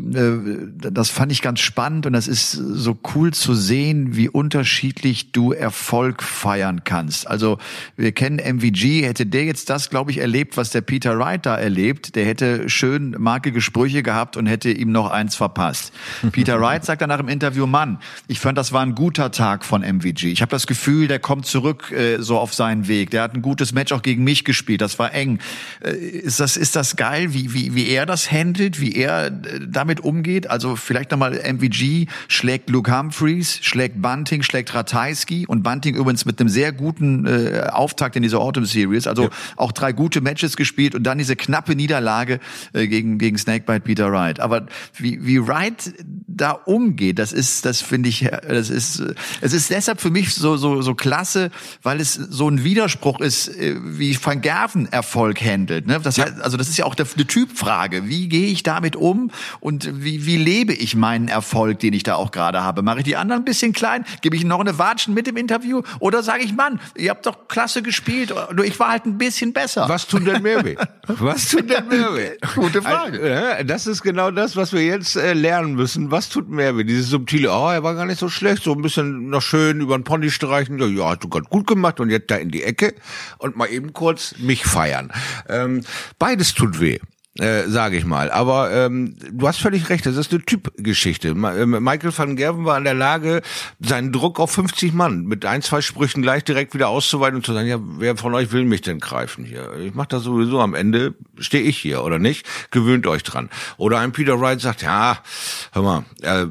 [0.91, 5.51] das fand ich ganz spannend und das ist so cool zu sehen, wie unterschiedlich du
[5.51, 7.27] Erfolg feiern kannst.
[7.27, 7.58] Also
[7.97, 11.56] wir kennen MVG, hätte der jetzt das, glaube ich, erlebt, was der Peter Wright da
[11.56, 15.91] erlebt, der hätte schön markige Sprüche gehabt und hätte ihm noch eins verpasst.
[16.32, 19.82] Peter Wright sagt danach im Interview, Mann, ich fand, das war ein guter Tag von
[19.82, 20.25] MVG.
[20.25, 23.12] Ich habe das Gefühl, Gefühl, der kommt zurück äh, so auf seinen Weg.
[23.12, 24.81] Der hat ein gutes Match auch gegen mich gespielt.
[24.81, 25.38] Das war eng.
[25.86, 29.31] Äh, ist das ist das geil, wie wie wie er das handelt, wie er äh,
[29.67, 30.49] damit umgeht?
[30.49, 36.39] Also vielleicht nochmal MVG schlägt Luke Humphreys, schlägt Bunting, schlägt Ratajski und Bunting übrigens mit
[36.39, 39.05] einem sehr guten äh, Auftakt in dieser Autumn Series.
[39.05, 39.29] Also ja.
[39.55, 42.39] auch drei gute Matches gespielt und dann diese knappe Niederlage
[42.73, 44.39] äh, gegen gegen Snakebite Peter Wright.
[44.39, 44.65] Aber
[44.97, 45.93] wie wie Wright
[46.27, 49.03] da umgeht, das ist das finde ich das ist
[49.41, 53.49] es ist deshalb für mich so so so, klasse, weil es so ein Widerspruch ist,
[53.49, 55.88] äh, wie Van Gerven Erfolg handelt.
[55.88, 55.99] Ne?
[56.02, 58.08] Das heißt, also das ist ja auch eine Typfrage.
[58.08, 62.15] Wie gehe ich damit um und wie, wie lebe ich meinen Erfolg, den ich da
[62.15, 62.82] auch gerade habe?
[62.82, 64.06] Mache ich die anderen ein bisschen klein?
[64.21, 65.82] Gebe ich noch eine Watschen mit im Interview?
[65.99, 69.54] Oder sage ich, Mann, ihr habt doch klasse gespielt, nur ich war halt ein bisschen
[69.54, 69.88] besser.
[69.89, 70.76] Was tut denn mehr weh?
[71.08, 72.32] Was tut denn mehr weh?
[72.56, 73.65] Gute Frage.
[73.65, 76.12] Das ist genau das, was wir jetzt äh, lernen müssen.
[76.12, 76.84] Was tut mehr weh?
[76.84, 79.97] Dieses subtile, oh, er war gar nicht so schlecht, so ein bisschen noch schön über
[79.97, 82.94] den Pony streichen, ja, hast du Gott gut gemacht und jetzt da in die Ecke
[83.39, 85.12] und mal eben kurz mich feiern.
[85.50, 85.82] Ähm,
[86.20, 87.00] beides tut weh.
[87.39, 88.30] Äh, sage ich mal.
[88.30, 91.30] Aber ähm, du hast völlig recht, das ist eine Typgeschichte.
[91.30, 93.42] Äh, Michael van Gerven war in der Lage,
[93.80, 97.54] seinen Druck auf 50 Mann mit ein, zwei Sprüchen gleich direkt wieder auszuweiten und zu
[97.54, 99.74] sagen, ja, wer von euch will mich denn greifen hier?
[99.80, 102.46] Ich mache das sowieso am Ende, stehe ich hier oder nicht?
[102.70, 103.50] Gewöhnt euch dran.
[103.78, 105.18] Oder ein Peter Wright sagt, ja,
[105.72, 106.46] hör mal, äh,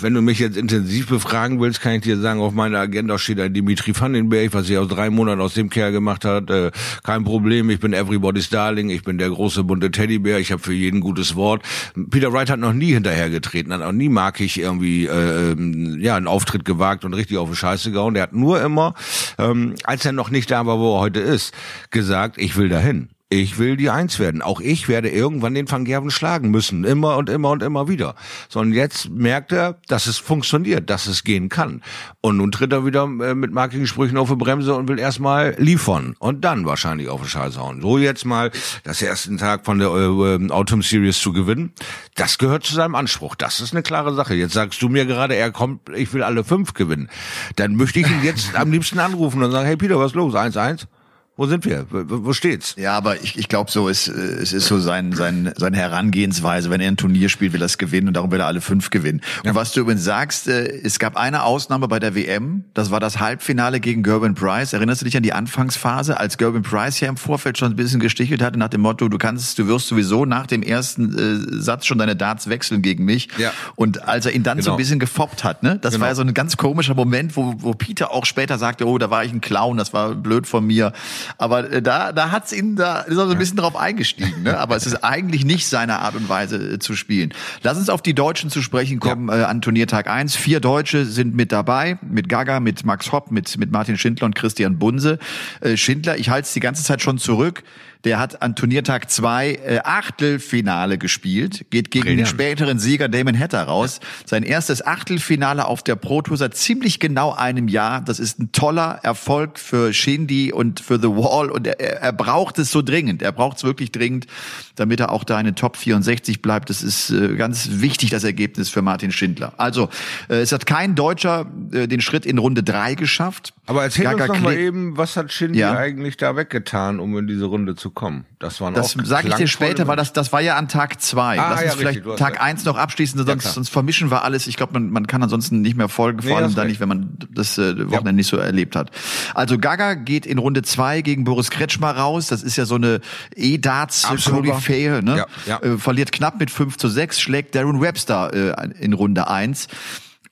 [0.00, 3.40] wenn du mich jetzt intensiv befragen willst, kann ich dir sagen, auf meiner Agenda steht
[3.40, 6.50] ein Dimitri Vandenberg, was ich aus drei Monaten aus dem Kerl gemacht hat.
[6.50, 6.70] Äh,
[7.02, 10.72] kein Problem, ich bin everybody's darling, ich bin der große bunte Teddybär, ich habe für
[10.72, 11.62] jeden gutes Wort.
[12.10, 16.16] Peter Wright hat noch nie hinterhergetreten, hat auch nie mag ich irgendwie äh, ähm, ja
[16.16, 18.14] einen Auftritt gewagt und richtig auf die Scheiße gehauen.
[18.14, 18.94] Der hat nur immer,
[19.38, 21.54] ähm, als er noch nicht da war, wo er heute ist,
[21.90, 23.08] gesagt, ich will dahin.
[23.32, 24.42] Ich will die Eins werden.
[24.42, 26.84] Auch ich werde irgendwann den Van Gerven schlagen müssen.
[26.84, 28.14] Immer und immer und immer wieder.
[28.50, 31.80] So, und jetzt merkt er, dass es funktioniert, dass es gehen kann.
[32.20, 35.54] Und nun tritt er wieder äh, mit markigen Sprüchen auf die Bremse und will erstmal
[35.56, 36.14] liefern.
[36.18, 37.80] Und dann wahrscheinlich auf die Scheiße hauen.
[37.80, 38.50] So jetzt mal
[38.84, 41.72] das ersten Tag von der äh, Autumn Series zu gewinnen.
[42.16, 43.34] Das gehört zu seinem Anspruch.
[43.34, 44.34] Das ist eine klare Sache.
[44.34, 47.08] Jetzt sagst du mir gerade, er kommt, ich will alle fünf gewinnen.
[47.56, 50.34] Dann möchte ich ihn jetzt am liebsten anrufen und sagen, hey Peter, was los?
[50.34, 50.86] Eins, eins.
[51.34, 51.86] Wo sind wir?
[51.88, 52.74] Wo steht's?
[52.76, 56.68] Ja, aber ich, ich glaube so, es, es ist so sein, sein, seine Herangehensweise.
[56.68, 58.90] Wenn er ein Turnier spielt, will er es gewinnen und darum will er alle fünf
[58.90, 59.22] gewinnen.
[59.38, 59.54] Und ja.
[59.54, 62.64] was du übrigens sagst, äh, es gab eine Ausnahme bei der WM.
[62.74, 64.74] Das war das Halbfinale gegen Gerben Price.
[64.74, 68.00] Erinnerst du dich an die Anfangsphase, als Gerben Price ja im Vorfeld schon ein bisschen
[68.00, 71.86] gestichelt hatte nach dem Motto, du kannst, du wirst sowieso nach dem ersten äh, Satz
[71.86, 73.28] schon deine Darts wechseln gegen mich.
[73.38, 73.52] Ja.
[73.74, 74.66] Und als er ihn dann genau.
[74.66, 75.78] so ein bisschen gefoppt hat, ne?
[75.80, 76.02] Das genau.
[76.02, 79.08] war ja so ein ganz komischer Moment, wo, wo Peter auch später sagte, oh, da
[79.08, 80.92] war ich ein Clown, das war blöd von mir.
[81.38, 84.42] Aber äh, da, da hat's ihn, da ist er so ein bisschen drauf eingestiegen.
[84.42, 84.58] Ne?
[84.58, 87.32] Aber es ist eigentlich nicht seine Art und Weise äh, zu spielen.
[87.62, 89.42] Lass uns auf die Deutschen zu sprechen kommen ja.
[89.42, 90.36] äh, an Turniertag eins.
[90.36, 94.34] Vier Deutsche sind mit dabei, mit Gaga, mit Max Hopp, mit, mit Martin Schindler und
[94.34, 95.18] Christian Bunse.
[95.60, 97.62] Äh, Schindler, ich halte es die ganze Zeit schon zurück.
[98.04, 102.28] Der hat an Turniertag zwei äh, Achtelfinale gespielt, geht gegen Brilliant.
[102.28, 104.00] den späteren Sieger Damon Hatter raus.
[104.26, 108.00] Sein erstes Achtelfinale auf der Pro Tour seit ziemlich genau einem Jahr.
[108.00, 112.58] Das ist ein toller Erfolg für Shindy und für The Wall und er, er braucht
[112.58, 113.22] es so dringend.
[113.22, 114.26] Er braucht es wirklich dringend,
[114.74, 116.70] damit er auch da in den Top 64 bleibt.
[116.70, 119.52] Das ist äh, ganz wichtig, das Ergebnis für Martin Schindler.
[119.56, 119.88] Also,
[120.28, 123.54] äh, es hat kein Deutscher äh, den Schritt in Runde drei geschafft.
[123.72, 125.74] Aber erzähl Gaga uns noch mal eben, was hat Shindy ja.
[125.74, 128.26] eigentlich da weggetan, um in diese Runde zu kommen.
[128.38, 131.38] Das waren Das sage ich dir später, weil das, das war ja an Tag zwei.
[131.38, 134.24] Ah, Lass uns ja, vielleicht richtig, Tag eins noch abschließen, sonst, ja, sonst vermischen wir
[134.24, 134.46] alles.
[134.46, 136.88] Ich glaube, man, man kann ansonsten nicht mehr folgen, vor nee, allem dann nicht, wenn
[136.88, 138.12] man das äh, Wochenende ja.
[138.12, 138.90] nicht so erlebt hat.
[139.34, 142.26] Also Gaga geht in Runde zwei gegen Boris Kretschmer raus.
[142.26, 143.00] Das ist ja so eine
[143.34, 145.02] E-Darts-Koryphäe.
[145.02, 145.16] Ne?
[145.16, 145.62] Ja, ja.
[145.62, 149.68] Äh, verliert knapp mit 5 zu 6, schlägt Darren Webster äh, in Runde eins.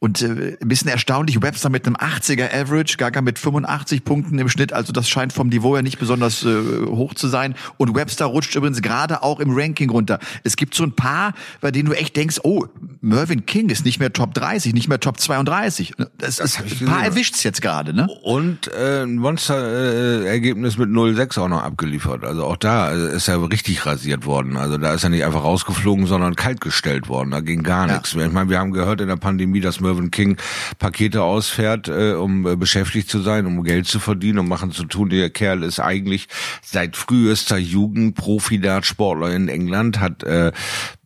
[0.01, 4.49] Und äh, ein bisschen erstaunlich, Webster mit einem 80er Average, Gaga mit 85 Punkten im
[4.49, 4.73] Schnitt.
[4.73, 7.55] Also das scheint vom Niveau her nicht besonders äh, hoch zu sein.
[7.77, 10.19] Und Webster rutscht übrigens gerade auch im Ranking runter.
[10.43, 12.65] Es gibt so ein paar, bei denen du echt denkst, oh,
[13.03, 15.93] Mervyn King ist nicht mehr Top 30, nicht mehr Top 32.
[16.17, 18.09] Das, das ist, ein paar erwischt's jetzt gerade, ne?
[18.23, 22.25] Und äh, ein Monster-Ergebnis äh, mit 0,6 auch noch abgeliefert.
[22.25, 24.57] Also auch da äh, ist er richtig rasiert worden.
[24.57, 27.33] Also da ist er nicht einfach rausgeflogen, sondern kaltgestellt worden.
[27.33, 27.95] Da ging gar ja.
[27.95, 28.27] nichts mehr.
[28.27, 30.37] Ich meine, wir haben gehört in der Pandemie, dass Mervyn King
[30.79, 34.85] Pakete ausfährt, äh, um äh, beschäftigt zu sein, um Geld zu verdienen, um machen zu
[34.85, 35.09] tun.
[35.11, 36.29] Der Kerl ist eigentlich
[36.63, 40.53] seit frühester Jugend Profi-Dartsportler in England, hat äh,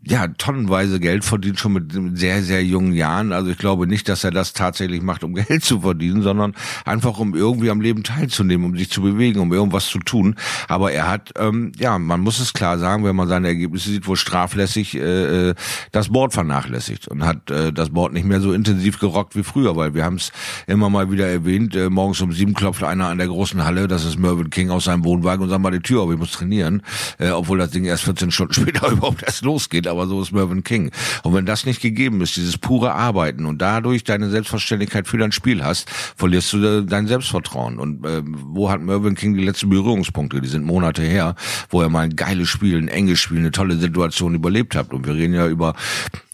[0.07, 3.33] ja, tonnenweise Geld verdient, schon mit sehr, sehr jungen Jahren.
[3.33, 7.19] Also ich glaube nicht, dass er das tatsächlich macht, um Geld zu verdienen, sondern einfach,
[7.19, 10.37] um irgendwie am Leben teilzunehmen, um sich zu bewegen, um irgendwas zu tun.
[10.69, 14.07] Aber er hat, ähm, ja, man muss es klar sagen, wenn man seine Ergebnisse sieht,
[14.07, 15.55] wohl straflässig äh, äh,
[15.93, 19.77] das Board vernachlässigt und hat äh, das Board nicht mehr so intensiv gerockt wie früher,
[19.77, 20.33] weil wir haben es
[20.67, 24.05] immer mal wieder erwähnt, äh, morgens um sieben klopft einer an der großen Halle, das
[24.05, 26.83] ist Mervyn King aus seinem Wohnwagen und sagt mal die Tür auf, ich muss trainieren,
[27.19, 30.65] äh, obwohl das Ding erst 14 Stunden später überhaupt erst losgeht aber so ist Mervyn
[30.65, 30.91] King.
[31.23, 35.33] Und wenn das nicht gegeben ist, dieses pure Arbeiten und dadurch deine Selbstverständlichkeit für dein
[35.33, 37.79] Spiel hast, verlierst du dein Selbstvertrauen.
[37.79, 40.41] Und äh, wo hat Mervyn King die letzten Berührungspunkte?
[40.41, 41.35] Die sind Monate her,
[41.71, 44.93] wo er mal ein geiles Spiel, ein enges Spiel, eine tolle Situation überlebt hat.
[44.93, 45.75] Und wir reden ja über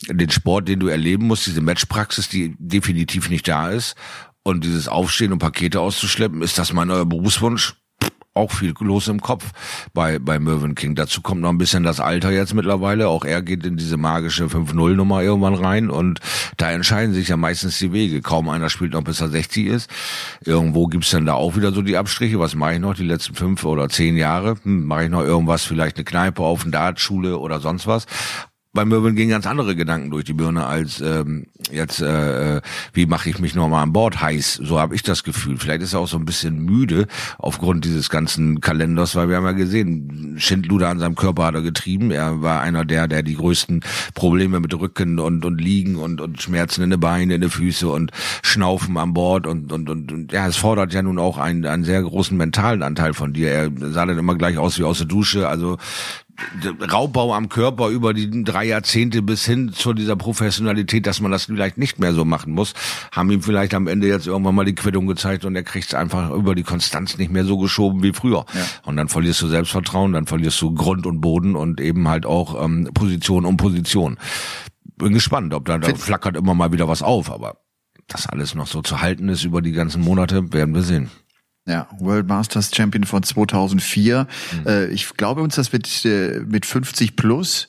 [0.08, 3.94] den Sport, den du erleben musst, diese Matchpraxis, die definitiv nicht da ist.
[4.42, 7.74] Und dieses Aufstehen und Pakete auszuschleppen, ist das mein neuer Berufswunsch?
[8.34, 9.50] Auch viel los im Kopf
[9.92, 10.94] bei, bei Mervyn King.
[10.94, 13.08] Dazu kommt noch ein bisschen das Alter jetzt mittlerweile.
[13.08, 16.20] Auch er geht in diese magische 5-0-Nummer irgendwann rein und
[16.56, 18.22] da entscheiden sich ja meistens die Wege.
[18.22, 19.90] Kaum einer spielt noch bis er 60 ist.
[20.44, 22.38] Irgendwo gibt's dann da auch wieder so die Abstriche.
[22.38, 24.56] Was mache ich noch die letzten fünf oder zehn Jahre?
[24.62, 28.06] Hm, mache ich noch irgendwas, vielleicht eine Kneipe auf, eine Dartschule oder sonst was?
[28.72, 32.60] Bei Möbeln gehen ganz andere Gedanken durch die Birne als ähm, jetzt, äh, äh
[32.92, 34.60] wie mache ich mich nochmal an Bord heiß.
[34.62, 35.56] So habe ich das Gefühl.
[35.58, 39.44] Vielleicht ist er auch so ein bisschen müde aufgrund dieses ganzen Kalenders, weil wir haben
[39.44, 42.12] ja gesehen, Schindluder an seinem Körper hat er getrieben.
[42.12, 43.80] Er war einer der, der die größten
[44.14, 47.88] Probleme mit Rücken und, und Liegen und, und Schmerzen in den Beinen, in den Füße
[47.88, 51.66] und Schnaufen an Bord und, und, und, und ja, es fordert ja nun auch einen,
[51.66, 53.50] einen sehr großen mentalen Anteil von dir.
[53.50, 55.48] Er sah dann immer gleich aus wie aus der Dusche.
[55.48, 55.76] Also
[56.90, 61.44] Raubbau am Körper über die drei Jahrzehnte bis hin zu dieser Professionalität, dass man das
[61.44, 62.74] vielleicht nicht mehr so machen muss,
[63.12, 65.94] haben ihm vielleicht am Ende jetzt irgendwann mal die Quittung gezeigt und er kriegt es
[65.94, 68.44] einfach über die Konstanz nicht mehr so geschoben wie früher.
[68.54, 68.66] Ja.
[68.84, 72.62] Und dann verlierst du Selbstvertrauen, dann verlierst du Grund und Boden und eben halt auch
[72.62, 74.18] ähm, Position um Position.
[74.96, 77.56] Bin gespannt, ob da, da flackert immer mal wieder was auf, aber
[78.06, 81.10] das alles noch so zu halten ist über die ganzen Monate, werden wir sehen.
[81.70, 84.26] Ja, World Masters Champion von 2004.
[84.52, 84.66] Mhm.
[84.66, 87.68] Äh, ich glaube uns, das wird äh, mit 50 plus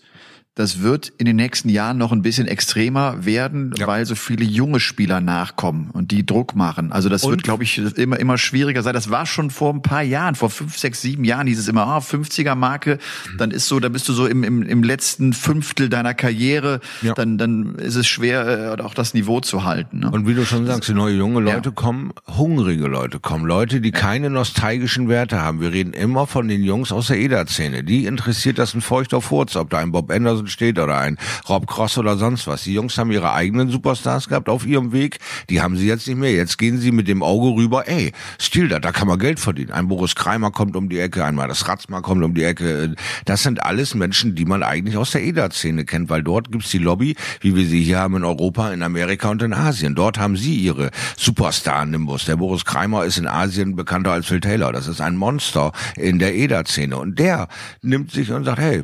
[0.61, 3.87] das wird in den nächsten Jahren noch ein bisschen extremer werden, ja.
[3.87, 6.91] weil so viele junge Spieler nachkommen und die Druck machen.
[6.91, 7.31] Also das und?
[7.31, 8.93] wird, glaube ich, immer, immer schwieriger sein.
[8.93, 11.87] Das war schon vor ein paar Jahren, vor fünf, sechs, sieben Jahren hieß es immer,
[11.87, 12.99] ah, 50er Marke,
[13.31, 13.37] mhm.
[13.37, 17.15] dann ist so, da bist du so im, im, im letzten Fünftel deiner Karriere, ja.
[17.15, 20.01] dann, dann ist es schwer, äh, auch das Niveau zu halten.
[20.01, 20.11] Ne?
[20.11, 21.75] Und wie du schon sagst, die neue junge Leute ja.
[21.75, 25.59] kommen, hungrige Leute kommen, Leute, die keine nostalgischen Werte haben.
[25.59, 27.83] Wir reden immer von den Jungs aus der EDA-Szene.
[27.83, 31.17] Die interessiert das ein feuchter Furz, ob da ein Bob Anderson steht oder ein
[31.49, 32.63] Rob Cross oder sonst was.
[32.63, 35.19] Die Jungs haben ihre eigenen Superstars gehabt auf ihrem Weg.
[35.49, 36.31] Die haben sie jetzt nicht mehr.
[36.31, 37.87] Jetzt gehen sie mit dem Auge rüber.
[37.87, 39.71] Ey, Stilda, da kann man Geld verdienen.
[39.71, 42.95] Ein Boris Kreimer kommt um die Ecke, einmal das Ratzma kommt um die Ecke.
[43.25, 46.77] Das sind alles Menschen, die man eigentlich aus der EDA-Szene kennt, weil dort gibt's die
[46.77, 49.95] Lobby, wie wir sie hier haben in Europa, in Amerika und in Asien.
[49.95, 52.25] Dort haben sie ihre Superstar-Nimbus.
[52.25, 54.71] Der Boris Kreimer ist in Asien bekannter als Phil Taylor.
[54.71, 56.97] Das ist ein Monster in der EDA-Szene.
[56.97, 57.47] Und der
[57.81, 58.83] nimmt sich und sagt, hey,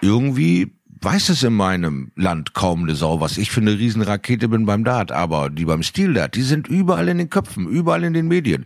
[0.00, 4.66] irgendwie weiß es in meinem Land kaum eine Sau, was ich für eine Riesenrakete bin
[4.66, 8.14] beim Dart, aber die beim Steel Dart, die sind überall in den Köpfen, überall in
[8.14, 8.64] den Medien.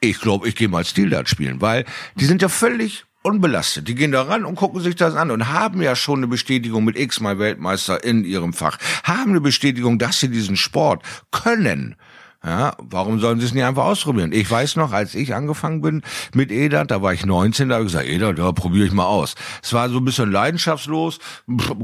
[0.00, 1.84] Ich glaube, ich gehe mal Steel Dart spielen, weil
[2.16, 3.88] die sind ja völlig unbelastet.
[3.88, 6.84] Die gehen da ran und gucken sich das an und haben ja schon eine Bestätigung
[6.84, 11.96] mit x-mal Weltmeister in ihrem Fach, haben eine Bestätigung, dass sie diesen Sport können.
[12.42, 14.32] Ja, warum sollen sie es nicht einfach ausprobieren?
[14.32, 16.00] Ich weiß noch, als ich angefangen bin
[16.32, 19.04] mit EDA, da war ich 19, da habe ich gesagt, EDA, da probiere ich mal
[19.04, 19.34] aus.
[19.62, 21.18] Es war so ein bisschen leidenschaftslos,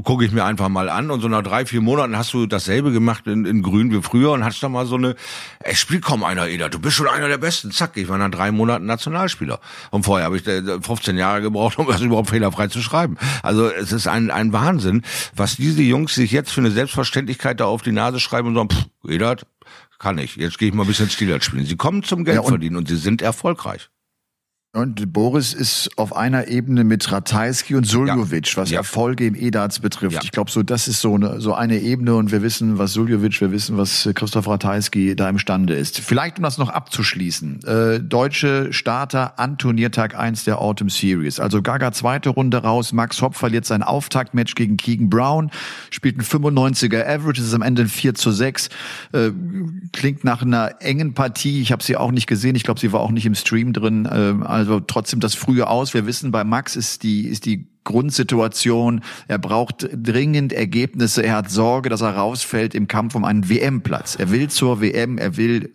[0.03, 2.91] gucke ich mir einfach mal an und so nach drei, vier Monaten hast du dasselbe
[2.91, 5.15] gemacht in, in Grün wie früher und hast da mal so eine,
[5.59, 8.31] es spielt kaum einer EDA, du bist schon einer der Besten, zack, ich war nach
[8.31, 9.59] drei Monaten Nationalspieler.
[9.91, 13.17] Und vorher habe ich 15 äh, Jahre gebraucht, um das überhaupt fehlerfrei zu schreiben.
[13.43, 15.03] Also es ist ein, ein Wahnsinn,
[15.35, 18.69] was diese Jungs sich jetzt für eine Selbstverständlichkeit da auf die Nase schreiben und sagen,
[18.69, 19.35] pff, EDA,
[19.99, 20.35] kann ich.
[20.35, 21.65] Jetzt gehe ich mal ein bisschen Stilart spielen.
[21.65, 23.89] Sie kommen zum Geld ja, verdienen und sie sind erfolgreich.
[24.73, 28.57] Und Boris ist auf einer Ebene mit Ratajski und Suljovic, ja.
[28.61, 28.77] was ja.
[28.77, 30.15] Erfolge im E-Darts betrifft.
[30.15, 30.21] Ja.
[30.23, 33.39] Ich glaube, so das ist so eine, so eine Ebene und wir wissen, was Suljovic,
[33.41, 35.99] wir wissen, was Christoph Ratajski da imstande ist.
[35.99, 37.63] Vielleicht, um das noch abzuschließen.
[37.63, 41.39] Äh, deutsche Starter an Turniertag 1 der Autumn Series.
[41.39, 45.49] Also Gaga zweite Runde raus, Max Hopp verliert sein Auftaktmatch gegen Keegan Brown,
[45.89, 48.69] spielt ein 95er Average, ist am Ende ein 4 zu 6.
[49.13, 49.31] Äh,
[49.93, 51.61] klingt nach einer engen Partie.
[51.61, 52.55] Ich habe sie auch nicht gesehen.
[52.55, 54.05] Ich glaube, sie war auch nicht im Stream drin.
[54.05, 55.93] Äh, also trotzdem das frühe aus.
[55.93, 59.01] Wir wissen, bei Max ist die, ist die Grundsituation.
[59.27, 61.23] Er braucht dringend Ergebnisse.
[61.23, 64.15] Er hat Sorge, dass er rausfällt im Kampf um einen WM-Platz.
[64.15, 65.73] Er will zur WM, er will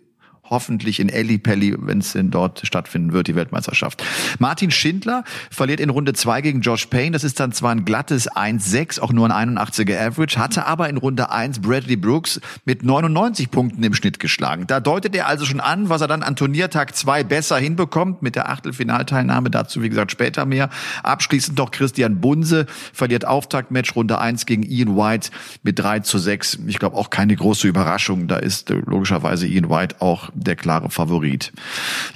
[0.49, 4.03] hoffentlich in Ellipelli, wenn es denn dort stattfinden wird, die Weltmeisterschaft.
[4.39, 7.11] Martin Schindler verliert in Runde zwei gegen Josh Payne.
[7.11, 10.97] Das ist dann zwar ein glattes 1-6, auch nur ein 81er Average, hatte aber in
[10.97, 14.67] Runde eins Bradley Brooks mit 99 Punkten im Schnitt geschlagen.
[14.67, 18.35] Da deutet er also schon an, was er dann an Turniertag zwei besser hinbekommt mit
[18.35, 19.49] der Achtelfinalteilnahme.
[19.49, 20.69] Dazu, wie gesagt, später mehr.
[21.03, 25.29] Abschließend noch Christian Bunse verliert Auftaktmatch Runde eins gegen Ian White
[25.63, 26.59] mit 3 zu 6.
[26.67, 28.27] Ich glaube auch keine große Überraschung.
[28.27, 31.51] Da ist äh, logischerweise Ian White auch der klare Favorit.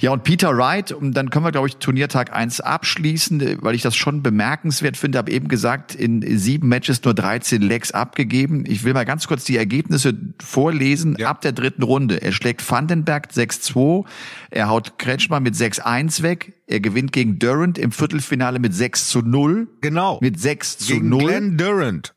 [0.00, 3.82] Ja, und Peter Wright, und dann können wir, glaube ich, Turniertag eins abschließen, weil ich
[3.82, 5.18] das schon bemerkenswert finde.
[5.18, 8.64] Habe eben gesagt, in sieben Matches nur 13 Legs abgegeben.
[8.66, 11.16] Ich will mal ganz kurz die Ergebnisse vorlesen.
[11.18, 11.30] Ja.
[11.30, 12.22] Ab der dritten Runde.
[12.22, 14.04] Er schlägt Vandenberg 6-2.
[14.50, 16.54] Er haut Kretschmer mit 6-1 weg.
[16.66, 19.68] Er gewinnt gegen Durant im Viertelfinale mit 6 zu 0.
[19.80, 20.18] Genau.
[20.20, 21.24] Mit 6 zu gegen 0.
[21.24, 22.14] Glenn Durant.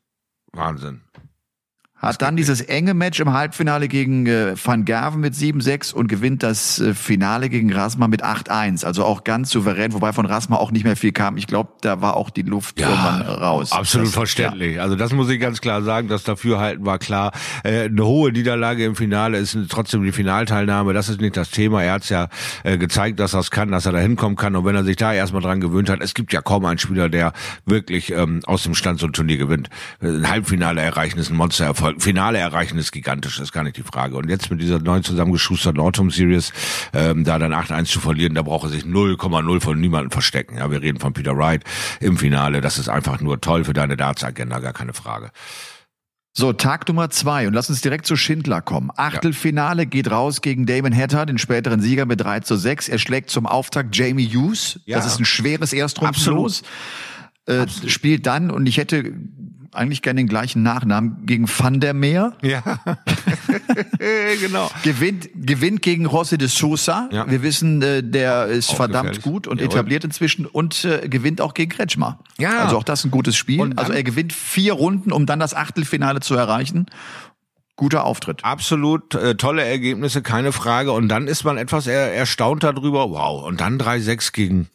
[0.54, 1.02] Wahnsinn.
[2.02, 6.42] Hat dann dieses enge Match im Halbfinale gegen äh, Van Gerven mit 7-6 und gewinnt
[6.42, 8.84] das äh, Finale gegen Rasma mit 8-1.
[8.86, 11.38] Also auch ganz souverän, wobei von Rasma auch nicht mehr viel kam.
[11.38, 13.72] Ich glaube, da war auch die Luft ja, irgendwann raus.
[13.72, 14.78] Absolut das, verständlich.
[14.78, 14.82] Ja.
[14.82, 17.34] Also das muss ich ganz klar sagen, das Dafürhalten war klar.
[17.64, 20.94] Äh, eine hohe Niederlage im Finale ist trotzdem die Finalteilnahme.
[20.94, 21.84] Das ist nicht das Thema.
[21.84, 22.30] Er hat es ja
[22.64, 24.56] äh, gezeigt, dass er es kann, dass er da hinkommen kann.
[24.56, 27.10] Und wenn er sich da erstmal dran gewöhnt hat, es gibt ja kaum einen Spieler,
[27.10, 27.34] der
[27.68, 29.70] wirklich ähm, aus dem Stand so ein Turnier gewinnt.
[30.00, 31.91] Ein Halbfinale erreichen ist ein Monstererfolg.
[31.98, 34.16] Finale erreichen ist gigantisch, das ist gar nicht die Frage.
[34.18, 36.54] Und jetzt mit dieser neuen zusammengeschusterten Autumn Series,
[36.94, 40.58] ähm, da dann 8-1 zu verlieren, da braucht er sich 0,0 von niemandem verstecken.
[40.58, 41.64] Ja, wir reden von Peter Wright
[42.00, 42.62] im Finale.
[42.62, 45.32] Das ist einfach nur toll für deine Darts-Agenda, gar keine Frage.
[46.34, 48.90] So, Tag Nummer zwei und lass uns direkt zu Schindler kommen.
[48.96, 52.88] Achtelfinale geht raus gegen Damon Hatter, den späteren Sieger mit 3 zu 6.
[52.88, 54.80] Er schlägt zum Auftakt Jamie Hughes.
[54.86, 54.98] Ja.
[54.98, 56.64] Das ist ein schweres Erstrundenlos.
[57.48, 59.14] Äh, spielt dann, und ich hätte
[59.74, 62.34] eigentlich gerne den gleichen Nachnamen, gegen Van der Meer.
[62.42, 62.62] Ja,
[64.40, 64.70] genau.
[64.84, 67.10] gewinnt, gewinnt gegen José de Sousa.
[67.12, 67.30] Ja.
[67.30, 69.24] Wir wissen, äh, der ist auch verdammt gefährlich.
[69.24, 69.74] gut und Jawohl.
[69.74, 72.20] etabliert inzwischen und äh, gewinnt auch gegen Kretschmer.
[72.38, 72.60] Ja.
[72.64, 73.74] Also auch das ein gutes Spiel.
[73.76, 76.88] Also er gewinnt vier Runden, um dann das Achtelfinale zu erreichen
[77.78, 78.46] guter Auftritt.
[78.46, 80.92] Absolut äh, tolle Ergebnisse, keine Frage.
[80.92, 83.10] Und dann ist man etwas er, erstaunt darüber.
[83.10, 83.44] Wow.
[83.44, 84.70] Und dann 3-6 gegen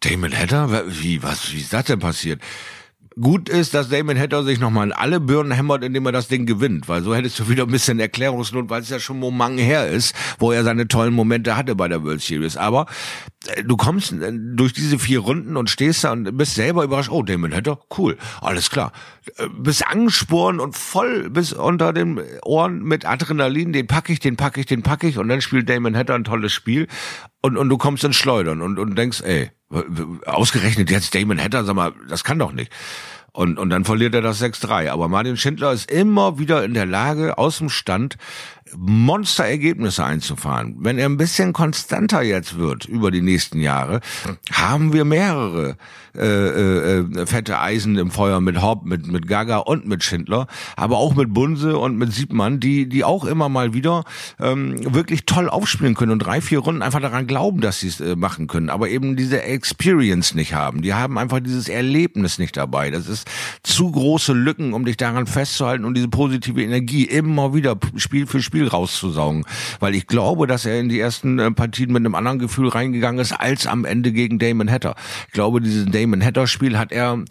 [0.00, 0.84] Damon Hatter?
[0.88, 2.40] Wie, was, wie ist das denn passiert?
[3.18, 6.44] Gut ist, dass Damon Hatter sich nochmal in alle Birnen hämmert, indem er das Ding
[6.44, 9.88] gewinnt, weil so hättest du wieder ein bisschen Erklärungsnot, weil es ja schon Moment her
[9.88, 12.58] ist, wo er seine tollen Momente hatte bei der World Series.
[12.58, 12.84] Aber
[13.46, 17.08] äh, du kommst äh, durch diese vier Runden und stehst da und bist selber überrascht.
[17.10, 18.92] Oh, Damon Hatter, cool, alles klar.
[19.38, 24.36] Äh, bist angesporen und voll bis unter den Ohren mit Adrenalin, den pack ich, den
[24.36, 26.86] pack ich, den pack ich und dann spielt Damon Hatter ein tolles Spiel
[27.40, 29.52] und, und du kommst ins Schleudern und, und denkst, ey,
[30.26, 32.72] Ausgerechnet jetzt Damon Hatter, sag mal, das kann doch nicht.
[33.32, 34.90] Und, und dann verliert er das 6-3.
[34.90, 38.16] Aber Martin Schindler ist immer wieder in der Lage, aus dem Stand
[38.76, 40.76] Monsterergebnisse einzufahren.
[40.80, 44.00] Wenn er ein bisschen konstanter jetzt wird über die nächsten Jahre,
[44.50, 45.76] haben wir mehrere
[46.16, 50.46] äh, äh, äh, fette Eisen im Feuer mit Hopp, mit mit Gaga und mit Schindler,
[50.74, 54.04] aber auch mit Bunse und mit Siebmann, die die auch immer mal wieder
[54.40, 58.00] ähm, wirklich toll aufspielen können und drei vier Runden einfach daran glauben, dass sie es
[58.00, 60.82] äh, machen können, aber eben diese Experience nicht haben.
[60.82, 62.90] Die haben einfach dieses Erlebnis nicht dabei.
[62.90, 63.28] Das ist
[63.62, 68.40] zu große Lücken, um dich daran festzuhalten und diese positive Energie immer wieder Spiel für
[68.40, 69.44] Spiel Spiel rauszusaugen.
[69.80, 73.20] Weil ich glaube, dass er in die ersten äh, Partien mit einem anderen Gefühl reingegangen
[73.20, 74.94] ist, als am Ende gegen Damon Hatter.
[75.26, 77.22] Ich glaube, dieses Damon Hatter Spiel hat er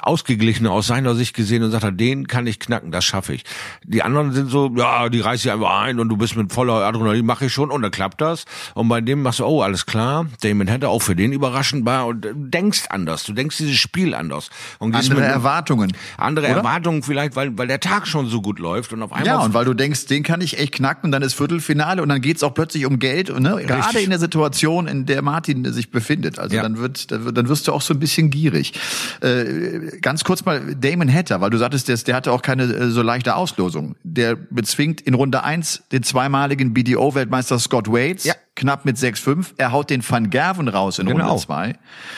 [0.00, 3.44] ausgeglichener aus seiner Sicht gesehen und sagt er, den kann ich knacken, das schaffe ich.
[3.84, 6.74] Die anderen sind so, ja, die reißt sich einfach ein und du bist mit voller
[6.74, 8.44] Adrenalin, mache ich schon und dann klappt das.
[8.74, 12.06] Und bei dem machst du, oh, alles klar, Damon hätte auch für den überraschend war
[12.06, 14.50] und denkst anders, du denkst dieses Spiel anders.
[14.78, 15.92] Und andere Erwartungen.
[16.16, 16.56] Andere oder?
[16.56, 19.26] Erwartungen vielleicht, weil, weil der Tag schon so gut läuft und auf einmal.
[19.26, 22.08] Ja, und weil du denkst, den kann ich echt knacken und dann ist Viertelfinale und
[22.08, 25.70] dann geht's auch plötzlich um Geld und ne, gerade in der Situation, in der Martin
[25.72, 26.38] sich befindet.
[26.38, 26.62] Also ja.
[26.62, 28.72] dann wird, dann wirst du auch so ein bisschen gierig.
[29.20, 32.90] Äh, ganz kurz mal Damon Hatter, weil du sagtest, der, der hatte auch keine äh,
[32.90, 33.96] so leichte Auslosung.
[34.02, 38.24] Der bezwingt in Runde eins den zweimaligen BDO-Weltmeister Scott Waits.
[38.24, 39.46] Ja knapp mit 6-5.
[39.56, 41.28] Er haut den Van Gerven raus in genau.
[41.28, 41.74] Runde 2.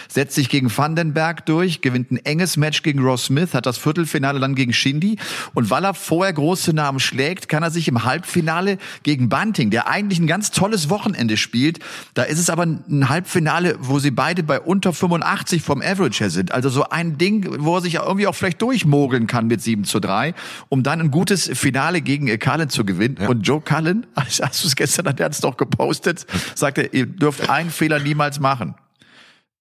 [0.09, 4.41] Setzt sich gegen Vandenberg durch, gewinnt ein enges Match gegen Ross Smith, hat das Viertelfinale
[4.41, 5.19] dann gegen Shindy.
[5.55, 9.89] Und weil er vorher große Namen schlägt, kann er sich im Halbfinale gegen Bunting, der
[9.89, 11.79] eigentlich ein ganz tolles Wochenende spielt,
[12.15, 16.31] da ist es aber ein Halbfinale, wo sie beide bei unter 85 vom Average her
[16.31, 16.53] sind.
[16.53, 20.01] Also so ein Ding, wo er sich irgendwie auch vielleicht durchmogeln kann mit 7 zu
[20.01, 20.35] 3,
[20.69, 23.17] um dann ein gutes Finale gegen Cullen zu gewinnen.
[23.21, 23.29] Ja.
[23.29, 27.49] Und Joe Cullen, hast du es gestern, hat er es doch gepostet, sagte, ihr dürft
[27.49, 28.75] einen Fehler niemals machen.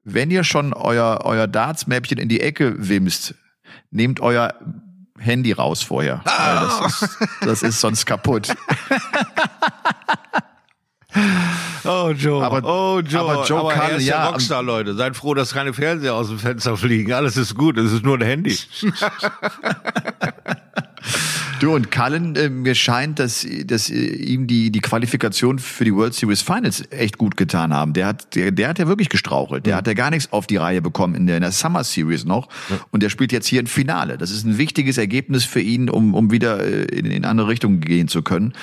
[0.03, 3.35] Wenn ihr schon euer, euer Darts-Mäppchen in die Ecke wimst,
[3.91, 4.53] nehmt euer
[5.17, 6.21] Handy raus vorher.
[6.25, 6.81] Ah.
[6.81, 8.53] Das, ist, das ist sonst kaputt.
[11.85, 14.93] Oh Joe, aber, oh Joe, aber Joe aber kann, er ist ja, Rockstar, Leute.
[14.93, 17.13] Seid froh, dass keine Fernseher aus dem Fenster fliegen.
[17.13, 18.55] Alles ist gut, es ist nur ein Handy.
[21.59, 26.13] Du und Cullen, äh, mir scheint, dass, dass ihm die, die Qualifikation für die World
[26.13, 27.91] Series Finals echt gut getan haben.
[27.91, 29.65] Der hat, der, der hat ja wirklich gestrauchelt.
[29.65, 29.77] Der mhm.
[29.77, 32.47] hat ja gar nichts auf die Reihe bekommen in der, in der Summer Series noch.
[32.69, 32.75] Mhm.
[32.91, 34.17] Und der spielt jetzt hier ein Finale.
[34.17, 37.81] Das ist ein wichtiges Ergebnis für ihn, um, um wieder äh, in, in andere Richtungen
[37.81, 38.53] gehen zu können.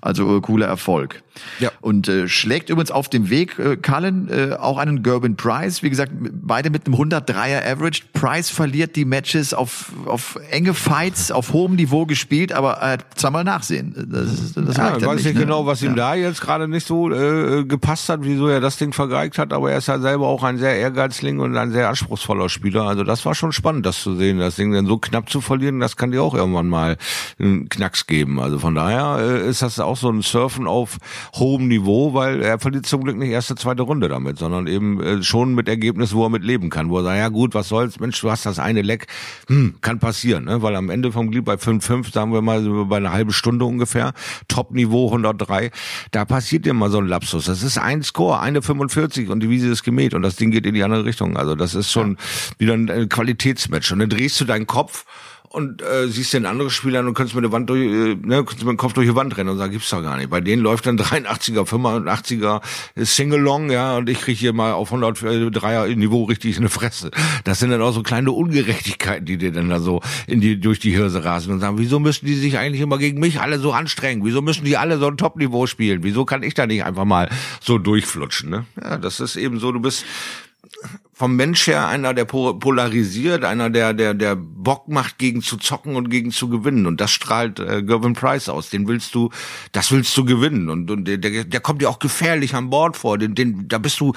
[0.00, 1.24] Also äh, cooler Erfolg.
[1.58, 1.72] Ja.
[1.80, 5.82] Und äh, schlägt übrigens auf dem Weg, äh, Cullen, äh, auch einen Gerben Price.
[5.82, 8.02] Wie gesagt, beide mit einem 103er Average.
[8.12, 13.44] Price verliert die Matches auf, auf enge Fights, auf hohem Niveau gespielt, aber äh, zweimal
[13.44, 13.94] nachsehen.
[14.08, 15.40] Das, das ja, ich weiß nicht, ne?
[15.40, 16.10] genau, was ihm ja.
[16.10, 19.70] da jetzt gerade nicht so äh, gepasst hat, wieso er das Ding vergeigt hat, aber
[19.70, 22.82] er ist ja selber auch ein sehr ehrgeizling und ein sehr anspruchsvoller Spieler.
[22.82, 24.38] Also das war schon spannend, das zu sehen.
[24.38, 26.96] Das Ding dann so knapp zu verlieren, das kann dir auch irgendwann mal
[27.38, 28.40] einen Knacks geben.
[28.40, 30.98] Also von daher äh, ist das auch so ein Surfen auf
[31.34, 35.22] hohem Niveau, weil er verliert zum Glück nicht erste, zweite Runde damit, sondern eben äh,
[35.22, 38.00] schon mit Ergebnis, wo er mit leben kann, wo er sagt, ja gut, was soll's,
[38.00, 39.06] Mensch, du hast das eine Leck,
[39.48, 40.62] hm, kann passieren, ne?
[40.62, 44.12] weil am Ende vom Glied bei 5-5, sagen wir mal, bei einer halben Stunde ungefähr,
[44.48, 45.70] Top-Niveau 103,
[46.10, 47.46] da passiert dir mal so ein Lapsus.
[47.46, 50.66] Das ist ein Score, eine 45 und die Wiese ist gemäht und das Ding geht
[50.66, 51.36] in die andere Richtung.
[51.36, 52.16] Also das ist schon
[52.58, 55.04] wieder ein Qualitätsmatch und dann drehst du deinen Kopf
[55.54, 58.64] und äh, siehst den anderen Spieler und kannst mit der Wand durch, äh, ne, kannst
[58.64, 60.28] mit dem Kopf durch die Wand rennen und sagen, gibt's doch gar nicht.
[60.28, 62.60] Bei denen läuft dann 83er, 85er
[62.96, 67.12] Singalong, ja, und ich krieg hier mal auf 103er Niveau richtig eine Fresse.
[67.44, 70.80] Das sind dann auch so kleine Ungerechtigkeiten, die dir dann da so in die, durch
[70.80, 73.72] die Hirse rasen und sagen, wieso müssen die sich eigentlich immer gegen mich alle so
[73.72, 74.24] anstrengen?
[74.24, 76.02] Wieso müssen die alle so ein Top-Niveau spielen?
[76.02, 77.30] Wieso kann ich da nicht einfach mal
[77.60, 78.66] so durchflutschen, ne?
[78.82, 80.04] Ja, das ist eben so, du bist,
[81.14, 85.94] vom Mensch her einer, der polarisiert, einer, der, der, der Bock macht, gegen zu zocken
[85.94, 86.86] und gegen zu gewinnen.
[86.86, 88.68] Und das strahlt äh, Gervin Price aus.
[88.68, 89.30] Den willst du,
[89.70, 90.68] das willst du gewinnen.
[90.68, 93.16] Und, und der, der kommt dir auch gefährlich an Bord vor.
[93.16, 94.12] Den, den, da bist du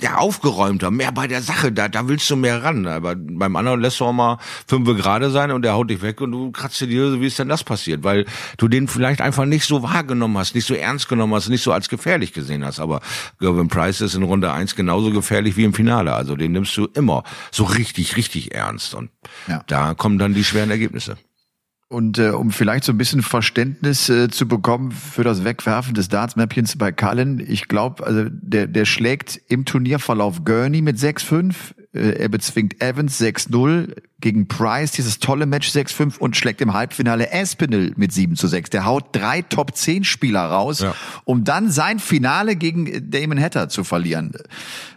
[0.00, 1.72] ja aufgeräumter, mehr bei der Sache.
[1.72, 2.86] Da, da willst du mehr ran.
[2.86, 6.20] Aber beim anderen lässt du auch mal fünf gerade sein und der haut dich weg
[6.20, 8.04] und du kratzt dir die Hose, wie ist denn das passiert?
[8.04, 8.26] Weil
[8.58, 11.72] du den vielleicht einfach nicht so wahrgenommen hast, nicht so ernst genommen hast, nicht so
[11.72, 12.80] als gefährlich gesehen hast.
[12.80, 13.00] Aber
[13.38, 16.14] Gervin Price ist in Runde eins genauso gefährlich wie im Finale.
[16.14, 18.94] Also den nimmst du immer so richtig, richtig ernst.
[18.94, 19.10] Und
[19.46, 19.62] ja.
[19.66, 21.16] da kommen dann die schweren Ergebnisse.
[21.88, 26.08] Und äh, um vielleicht so ein bisschen Verständnis äh, zu bekommen für das Wegwerfen des
[26.08, 31.54] Darts-Mäppchens bei Cullen, ich glaube, also der, der schlägt im Turnierverlauf Gurney mit 6-5,
[31.96, 37.32] äh, er bezwingt Evans 6-0 gegen Price, dieses tolle Match 6-5 und schlägt im Halbfinale
[37.32, 38.70] Aspinall mit 7 6.
[38.70, 40.94] Der haut drei Top-10-Spieler raus, ja.
[41.24, 44.32] um dann sein Finale gegen Damon Hatter zu verlieren.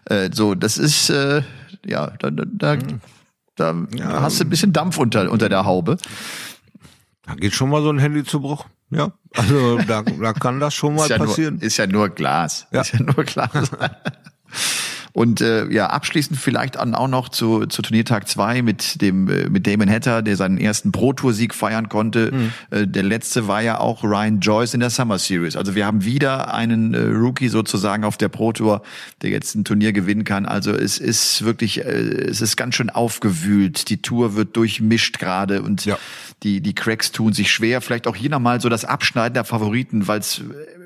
[0.05, 1.43] Äh, so, das ist, äh,
[1.85, 2.77] ja, da, da, da,
[3.55, 4.21] da ja.
[4.21, 5.97] hast du ein bisschen Dampf unter, unter der Haube.
[7.29, 8.65] Da geht schon mal so ein Handy zu Bruch.
[8.89, 11.55] Ja, also da, da kann das schon mal ist ja passieren.
[11.55, 12.65] Nur, ist ja nur Glas.
[12.71, 12.81] Ja.
[12.81, 13.69] Ist ja nur Glas.
[15.13, 19.65] Und äh, ja, abschließend vielleicht auch noch zu, zu Turniertag zwei mit dem äh, mit
[19.65, 22.31] Damon Hatter, der seinen ersten Pro-Tour-Sieg feiern konnte.
[22.31, 22.51] Mhm.
[22.69, 25.55] Äh, der letzte war ja auch Ryan Joyce in der Summer Series.
[25.55, 28.83] Also wir haben wieder einen äh, Rookie sozusagen auf der Pro-Tour,
[29.21, 30.45] der jetzt ein Turnier gewinnen kann.
[30.45, 33.89] Also es ist wirklich, äh, es ist ganz schön aufgewühlt.
[33.89, 35.97] Die Tour wird durchmischt gerade und ja.
[36.43, 37.81] die, die Cracks tun sich schwer.
[37.81, 40.41] Vielleicht auch hier nochmal so das Abschneiden der Favoriten, weil es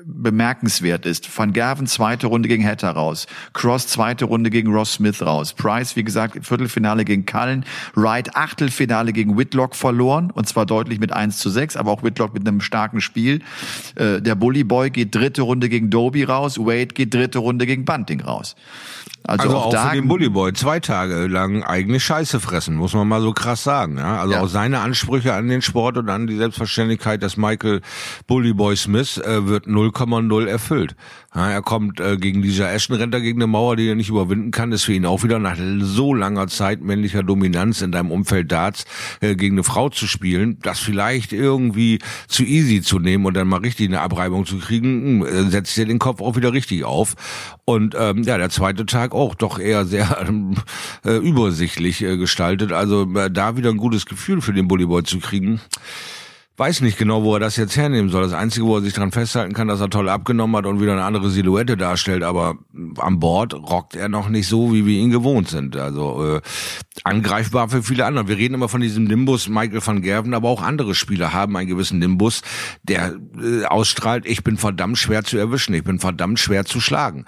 [0.06, 1.28] bemerkenswert ist.
[1.36, 3.26] Van Gerven zweite Runde gegen Hatter raus.
[3.52, 5.52] Cross zweite Runde gegen Ross Smith raus.
[5.52, 7.64] Price, wie gesagt, Viertelfinale gegen Cullen.
[7.94, 10.30] Wright Achtelfinale gegen Whitlock verloren.
[10.30, 13.40] Und zwar deutlich mit 1 zu 6, aber auch Whitlock mit einem starken Spiel.
[13.96, 16.58] Äh, der Bully Boy geht dritte Runde gegen Doby raus.
[16.58, 18.56] Wade geht dritte Runde gegen Bunting raus.
[19.26, 22.92] Also, also auch, auch da für den Bullyboy zwei Tage lang eigene Scheiße fressen, muss
[22.92, 23.96] man mal so krass sagen.
[23.96, 24.20] Ja?
[24.20, 24.42] Also ja.
[24.42, 27.80] auch seine Ansprüche an den Sport und an die Selbstverständlichkeit, dass Michael
[28.26, 30.96] Bullyboy Smith äh, wird 0,0 erfüllt.
[31.34, 34.50] Ja, er kommt äh, gegen dieser Ashton rennt gegen eine Mauer, die er nicht überwinden
[34.50, 38.52] kann, ist für ihn auch wieder nach so langer Zeit männlicher Dominanz in deinem Umfeld
[38.52, 38.84] Darts
[39.20, 43.48] äh, gegen eine Frau zu spielen, das vielleicht irgendwie zu easy zu nehmen und dann
[43.48, 46.84] mal richtig eine Abreibung zu kriegen, hm, äh, setzt dir den Kopf auch wieder richtig
[46.84, 47.14] auf.
[47.64, 50.26] Und ähm, ja, der zweite Tag auch doch eher sehr
[51.04, 52.72] äh, übersichtlich äh, gestaltet.
[52.72, 55.60] Also äh, da wieder ein gutes Gefühl für den Bullyboy zu kriegen
[56.56, 58.22] weiß nicht genau, wo er das jetzt hernehmen soll.
[58.22, 60.92] Das Einzige, wo er sich dran festhalten kann, dass er toll abgenommen hat und wieder
[60.92, 62.56] eine andere Silhouette darstellt, aber
[62.98, 65.76] an Bord rockt er noch nicht so, wie wir ihn gewohnt sind.
[65.76, 66.40] Also äh,
[67.02, 68.28] angreifbar für viele andere.
[68.28, 71.68] Wir reden immer von diesem Nimbus Michael van Gerven, aber auch andere Spieler haben einen
[71.68, 72.42] gewissen Nimbus,
[72.84, 77.24] der äh, ausstrahlt, ich bin verdammt schwer zu erwischen, ich bin verdammt schwer zu schlagen.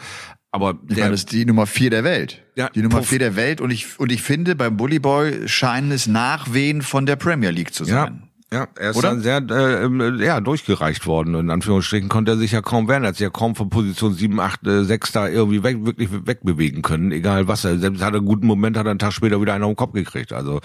[0.53, 2.43] Aber der, ich meine, das ist die Nummer vier der Welt.
[2.55, 3.61] Ja, die Nummer vier der Welt.
[3.61, 7.75] Und ich, und ich finde, beim Bully Boy scheinen es Nachwehen von der Premier League
[7.75, 8.21] zu sein.
[8.23, 8.26] Ja.
[8.53, 9.09] Ja, er ist Oder?
[9.09, 11.35] dann sehr äh, ähm, ja, durchgereicht worden.
[11.35, 13.03] In Anführungsstrichen konnte er sich ja kaum wehren.
[13.03, 16.11] Er hat sich ja kaum von Position 7, 8, äh, 6 da irgendwie weg, wirklich
[16.13, 17.79] wegbewegen können, egal was er.
[17.79, 19.77] Selbst hat er einen guten Moment, hat er einen Tag später wieder einen auf den
[19.77, 20.33] Kopf gekriegt.
[20.33, 20.61] Also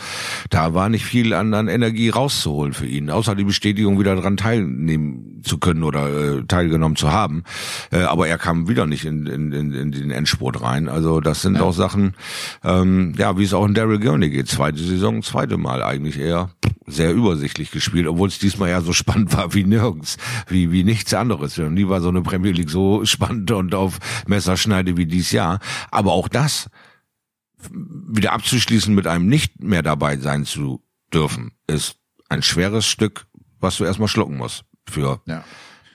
[0.52, 4.38] da war nicht viel an, an Energie rauszuholen für ihn, außer die Bestätigung, wieder dran
[4.38, 7.44] teilnehmen zu können oder äh, teilgenommen zu haben.
[7.92, 10.88] Äh, aber er kam wieder nicht in, in, in, in den Endspurt rein.
[10.88, 11.64] Also das sind ja.
[11.64, 12.14] auch Sachen,
[12.64, 14.50] ähm, ja, wie es auch in Daryl Gurney geht.
[14.50, 16.52] Zweite Saison, zweite Mal eigentlich eher
[16.92, 20.18] sehr übersichtlich gespielt, obwohl es diesmal ja so spannend war wie nirgends,
[20.48, 21.58] wie, wie nichts anderes.
[21.58, 25.60] Nie war so eine Premier League so spannend und auf Messerschneide wie dies Jahr.
[25.90, 26.70] Aber auch das
[27.70, 31.98] wieder abzuschließen mit einem nicht mehr dabei sein zu dürfen, ist
[32.30, 33.28] ein schweres Stück,
[33.60, 35.44] was du erstmal schlucken musst für ja.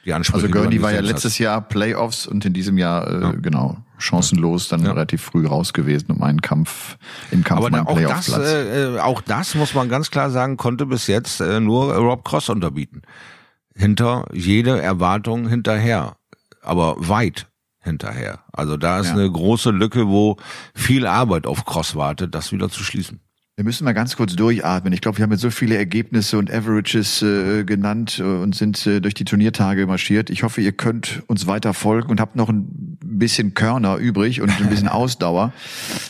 [0.06, 0.46] Die Ansprüche.
[0.46, 1.38] Also Gurney war ja letztes hast.
[1.38, 3.32] Jahr Playoffs und in diesem Jahr, äh, ja.
[3.32, 4.92] genau, chancenlos dann ja.
[4.92, 6.96] relativ früh raus gewesen, um einen Kampf
[7.30, 10.86] im Kampf Aber um auch das, äh, auch das muss man ganz klar sagen, konnte
[10.86, 13.02] bis jetzt äh, nur Rob Cross unterbieten.
[13.74, 16.16] Hinter jede Erwartung hinterher,
[16.62, 17.48] aber weit
[17.80, 18.40] hinterher.
[18.52, 19.14] Also da ist ja.
[19.14, 20.36] eine große Lücke, wo
[20.74, 23.20] viel Arbeit auf Cross wartet, das wieder zu schließen.
[23.58, 24.92] Wir müssen mal ganz kurz durchatmen.
[24.92, 28.86] Ich glaube, wir haben jetzt so viele Ergebnisse und Averages äh, genannt äh, und sind
[28.86, 30.28] äh, durch die Turniertage marschiert.
[30.28, 34.50] Ich hoffe, ihr könnt uns weiter folgen und habt noch ein bisschen Körner übrig und
[34.60, 35.54] ein bisschen Ausdauer.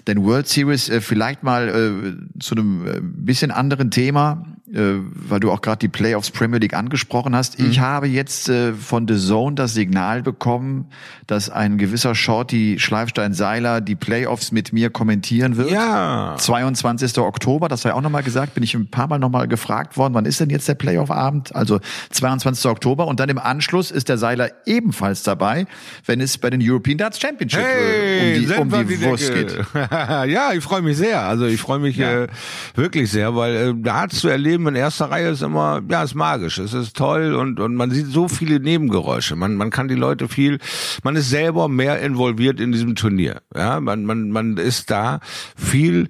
[0.08, 5.38] Denn World Series äh, vielleicht mal äh, zu einem äh, bisschen anderen Thema äh, weil
[5.38, 7.58] du auch gerade die Playoffs Premier League angesprochen hast.
[7.60, 7.70] Mhm.
[7.70, 10.86] Ich habe jetzt äh, von The Zone das Signal bekommen,
[11.28, 15.70] dass ein gewisser Shorty Schleifstein-Seiler die Playoffs mit mir kommentieren wird.
[15.70, 16.34] Ja.
[16.36, 17.16] 22.
[17.18, 17.35] Oktober,
[17.68, 20.40] das sei auch nochmal gesagt, bin ich ein paar Mal nochmal gefragt worden, wann ist
[20.40, 21.54] denn jetzt der Playoff-Abend?
[21.54, 21.80] Also
[22.10, 22.66] 22.
[22.66, 25.66] Oktober und dann im Anschluss ist der Seiler ebenfalls dabei,
[26.06, 29.56] wenn es bei den European Darts Championship hey, um die, um die Wurst geht.
[29.74, 31.22] ja, ich freue mich sehr.
[31.22, 32.24] Also ich freue mich ja.
[32.24, 32.28] äh,
[32.74, 36.14] wirklich sehr, weil äh, Darts zu erleben, Leben in erster Reihe ist immer, ja, ist
[36.14, 39.36] magisch, es ist toll und, und man sieht so viele Nebengeräusche.
[39.36, 40.58] Man, man kann die Leute viel,
[41.02, 43.42] man ist selber mehr involviert in diesem Turnier.
[43.54, 45.20] Ja, man, man, man ist da
[45.56, 46.08] viel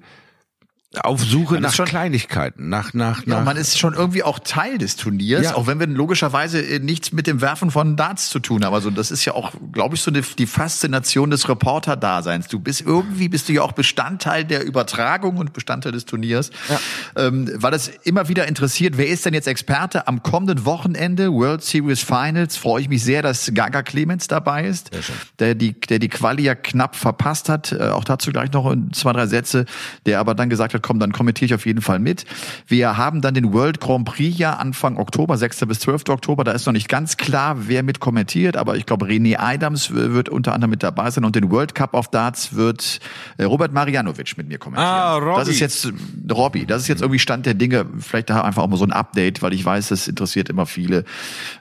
[1.03, 3.45] auf Suche man nach schon, Kleinigkeiten, nach nach ja, nach.
[3.45, 5.55] Man ist schon irgendwie auch Teil des Turniers, ja.
[5.55, 8.73] auch wenn wir logischerweise äh, nichts mit dem Werfen von Darts zu tun haben.
[8.73, 12.47] Also das ist ja auch, glaube ich, so eine, die Faszination des Reporter-Daseins.
[12.47, 16.79] Du bist irgendwie bist du ja auch Bestandteil der Übertragung und Bestandteil des Turniers, ja.
[17.15, 18.97] ähm, weil das immer wieder interessiert.
[18.97, 22.57] Wer ist denn jetzt Experte am kommenden Wochenende World Series Finals?
[22.57, 24.91] Freue ich mich sehr, dass Gaga Clemens dabei ist,
[25.39, 27.71] der die der die Quali ja knapp verpasst hat.
[27.71, 29.65] Äh, auch dazu gleich noch zwei drei Sätze,
[30.05, 32.23] der aber dann gesagt hat komm, dann kommentiere ich auf jeden Fall mit.
[32.65, 35.65] Wir haben dann den World Grand Prix ja Anfang Oktober, 6.
[35.65, 36.07] bis 12.
[36.07, 36.45] Oktober.
[36.45, 40.29] Da ist noch nicht ganz klar, wer mit kommentiert, aber ich glaube, René Adams wird
[40.29, 43.01] unter anderem mit dabei sein und den World Cup of Darts wird
[43.37, 44.89] äh, Robert Marianovic mit mir kommentieren.
[44.89, 45.39] Ah, Robby.
[45.39, 45.91] Das ist jetzt
[46.31, 47.85] Robby, das ist jetzt irgendwie Stand der Dinge.
[47.99, 50.99] Vielleicht da einfach auch mal so ein Update, weil ich weiß, das interessiert immer viele,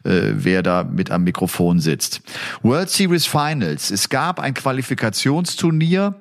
[0.04, 2.20] äh, wer da mit am Mikrofon sitzt.
[2.62, 3.90] World Series Finals.
[3.90, 6.14] Es gab ein Qualifikationsturnier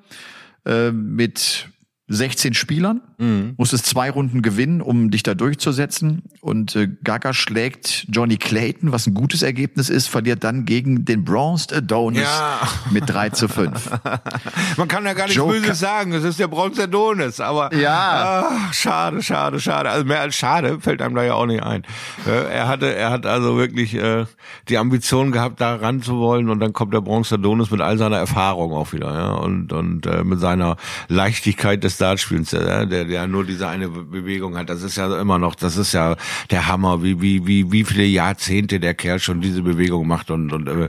[0.66, 1.70] äh, mit
[2.08, 3.54] 16 Spielern, mhm.
[3.58, 6.24] musstest zwei Runden gewinnen, um dich da durchzusetzen.
[6.42, 11.24] Und äh, Gaga schlägt Johnny Clayton, was ein gutes Ergebnis ist, verliert dann gegen den
[11.24, 12.60] Bronzed Adonis ja.
[12.92, 13.92] mit 3 zu 5.
[14.78, 18.48] Man kann ja gar nichts Böses sagen, es ist der Bronzed Adonis, aber ja.
[18.50, 19.90] Ach, schade, schade, schade.
[19.90, 21.84] Also mehr als schade fällt einem da ja auch nicht ein.
[22.28, 24.26] Äh, er hatte, er hat also wirklich äh,
[24.70, 27.98] die Ambition gehabt, da ran zu wollen und dann kommt der Bronzed Adonis mit all
[27.98, 33.28] seiner Erfahrung auch wieder, ja, und, und äh, mit seiner Leichtigkeit des Dartspielens, der, der,
[33.28, 34.70] nur diese eine Bewegung hat.
[34.70, 36.16] Das ist ja immer noch, das ist ja
[36.52, 40.52] der Hammer, wie, wie, wie, wie viele Jahrzehnte der Kerl schon diese Bewegung macht und,
[40.54, 40.88] und äh,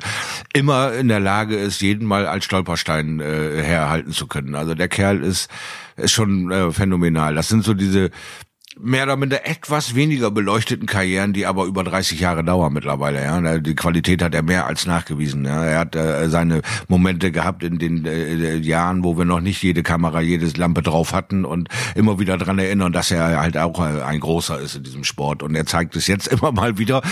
[0.54, 4.54] immer in der Lage ist, jeden Mal als Stolperstein äh, herhalten zu können.
[4.54, 5.50] Also der Kerl ist,
[5.96, 7.34] ist schon äh, phänomenal.
[7.34, 8.10] Das sind so diese,
[8.78, 13.22] mehr oder minder etwas weniger beleuchteten Karrieren, die aber über 30 Jahre dauern mittlerweile.
[13.22, 15.44] Ja, die Qualität hat er mehr als nachgewiesen.
[15.44, 19.62] Ja, er hat äh, seine Momente gehabt in den äh, Jahren, wo wir noch nicht
[19.62, 23.78] jede Kamera, jedes Lampe drauf hatten und immer wieder dran erinnern, dass er halt auch
[23.80, 25.42] ein großer ist in diesem Sport.
[25.42, 27.02] Und er zeigt es jetzt immer mal wieder.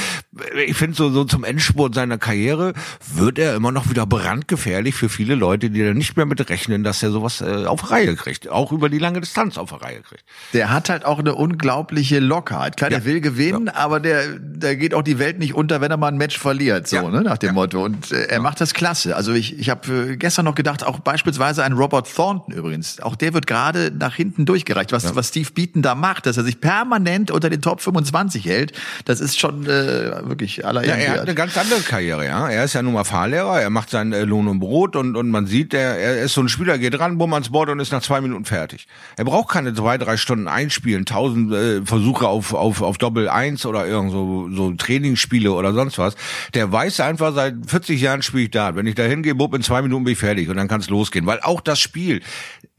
[0.66, 2.74] Ich finde so so zum Endspurt seiner Karriere
[3.14, 6.84] wird er immer noch wieder brandgefährlich für viele Leute, die da nicht mehr mit rechnen,
[6.84, 10.24] dass er sowas äh, auf Reihe kriegt, auch über die lange Distanz auf Reihe kriegt.
[10.52, 12.76] Der hat halt auch eine unglaubliche Lockerheit.
[12.76, 12.98] Klar, ja.
[12.98, 13.74] der will gewinnen, ja.
[13.76, 16.88] aber der, der geht auch die Welt nicht unter, wenn er mal ein Match verliert,
[16.88, 17.09] so, ja.
[17.09, 17.82] ne, nach dem Motto.
[17.84, 19.14] Und äh, er macht das klasse.
[19.16, 23.14] Also ich, ich habe äh, gestern noch gedacht, auch beispielsweise ein Robert Thornton übrigens, auch
[23.16, 24.92] der wird gerade nach hinten durchgereicht.
[24.92, 28.72] Was, was Steve Beaton da macht, dass er sich permanent unter den Top 25 hält,
[29.05, 32.48] das ist schon äh, wirklich aller ja, Er hat eine ganz andere Karriere, ja.
[32.48, 35.30] Er ist ja nun mal Fahrlehrer, er macht sein äh, Lohn und Brot und, und
[35.30, 37.92] man sieht, er, er ist so ein Spieler, geht ran, bumm ans Board und ist
[37.92, 38.86] nach zwei Minuten fertig.
[39.16, 43.66] Er braucht keine zwei, drei Stunden einspielen, tausend äh, Versuche auf, auf, auf Doppel eins
[43.66, 46.16] oder irgend so, so Trainingsspiele oder sonst was.
[46.55, 48.76] Der weiß einfach, seit 40 Jahren spiele ich da.
[48.76, 50.90] Wenn ich da hingehe, bumm, in zwei Minuten bin ich fertig und dann kann es
[50.90, 51.26] losgehen.
[51.26, 52.22] Weil auch das Spiel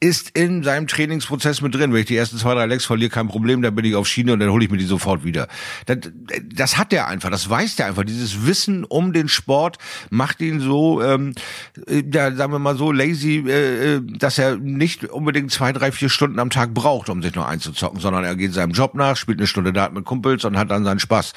[0.01, 1.93] ist in seinem Trainingsprozess mit drin.
[1.93, 4.33] Wenn ich die ersten zwei, drei Lecks verliere, kein Problem, dann bin ich auf Schiene
[4.33, 5.47] und dann hole ich mir die sofort wieder.
[5.85, 5.97] Das,
[6.53, 8.03] das hat er einfach, das weiß der einfach.
[8.03, 9.77] Dieses Wissen um den Sport
[10.09, 11.33] macht ihn so, ähm,
[11.87, 16.09] ja, sagen wir mal so, lazy, äh, äh, dass er nicht unbedingt zwei, drei, vier
[16.09, 19.39] Stunden am Tag braucht, um sich noch einzuzocken, sondern er geht seinem Job nach, spielt
[19.39, 21.31] eine Stunde da mit Kumpels und hat dann seinen Spaß.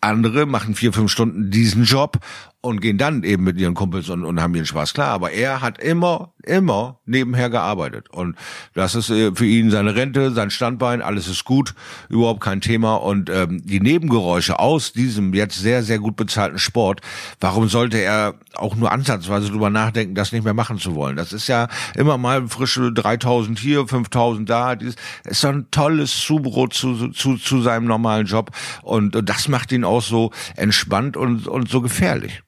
[0.00, 2.20] Andere machen vier, fünf Stunden diesen Job
[2.64, 4.94] und gehen dann eben mit ihren Kumpels und, und haben ihren Spaß.
[4.94, 8.08] Klar, aber er hat immer, immer nebenher gearbeitet.
[8.08, 8.36] Und
[8.72, 11.74] das ist äh, für ihn seine Rente, sein Standbein, alles ist gut,
[12.08, 12.94] überhaupt kein Thema.
[12.94, 17.02] Und ähm, die Nebengeräusche aus diesem jetzt sehr, sehr gut bezahlten Sport,
[17.38, 21.16] warum sollte er auch nur ansatzweise drüber nachdenken, das nicht mehr machen zu wollen?
[21.16, 24.74] Das ist ja immer mal frische 3000 hier, 5000 da.
[24.74, 24.94] Das
[25.26, 28.52] ist so ein tolles Zubrot zu, zu, zu seinem normalen Job.
[28.80, 32.40] Und, und das macht ihn auch so entspannt und, und so gefährlich.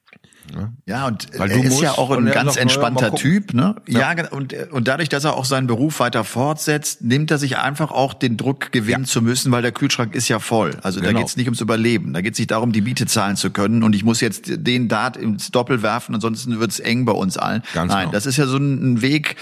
[0.53, 0.73] Ne?
[0.85, 3.75] Ja, und er ist ja auch ein ganz entspannter Typ, ne?
[3.87, 7.57] Ja, ja, und, und dadurch, dass er auch seinen Beruf weiter fortsetzt, nimmt er sich
[7.57, 9.09] einfach auch den Druck, gewinnen ja.
[9.09, 10.77] zu müssen, weil der Kühlschrank ist ja voll.
[10.83, 11.13] Also genau.
[11.13, 12.13] da geht es nicht ums Überleben.
[12.13, 14.87] Da geht es nicht darum, die Miete zahlen zu können und ich muss jetzt den
[14.87, 17.63] Dart ins Doppel werfen, ansonsten wird's eng bei uns allen.
[17.73, 18.11] Ganz Nein, genau.
[18.11, 19.35] das ist ja so ein Weg,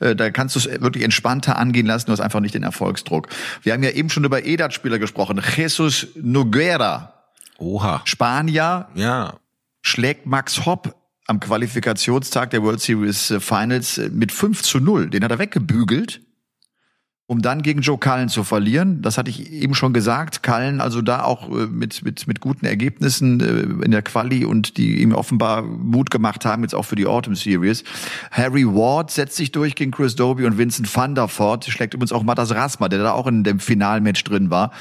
[0.00, 3.28] äh, da kannst du es wirklich entspannter angehen lassen, du hast einfach nicht den Erfolgsdruck.
[3.62, 5.40] Wir haben ja eben schon über Edat-Spieler gesprochen.
[5.56, 7.14] Jesus Noguera.
[7.58, 8.02] Oha.
[8.04, 8.88] Spanier.
[8.94, 9.34] Ja
[9.82, 15.10] schlägt Max Hopp am Qualifikationstag der World Series äh, Finals äh, mit 5 zu 0.
[15.10, 16.20] Den hat er weggebügelt
[17.28, 19.00] um dann gegen Joe Cullen zu verlieren.
[19.00, 20.42] Das hatte ich eben schon gesagt.
[20.42, 23.40] Cullen also da auch äh, mit, mit, mit guten Ergebnissen
[23.80, 27.34] in der Quali und die ihm offenbar Mut gemacht haben, jetzt auch für die Autumn
[27.34, 27.84] Series.
[28.30, 31.64] Harry Ward setzt sich durch gegen Chris Doby und Vincent van der Voort.
[31.64, 34.72] Schlägt übrigens auch Matas Rasma, der da auch in dem Finalmatch drin war.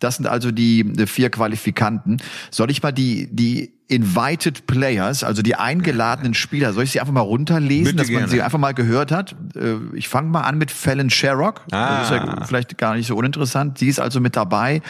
[0.00, 2.16] Das sind also die vier Qualifikanten.
[2.50, 6.72] Soll ich mal die, die Invited Players, also die eingeladenen Spieler.
[6.72, 8.28] Soll ich sie einfach mal runterlesen, Bitte dass man gerne.
[8.28, 9.34] sie einfach mal gehört hat?
[9.56, 11.62] Äh, ich fange mal an mit Fallon Sherrock.
[11.72, 11.98] Ah.
[11.98, 13.78] Das ist ja vielleicht gar nicht so uninteressant.
[13.78, 14.80] Sie ist also mit dabei.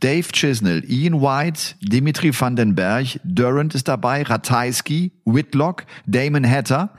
[0.00, 6.90] Dave Chisnell, Ian White, Dimitri van den Berg, Durant ist dabei, Ratajski, Whitlock, Damon Hatter,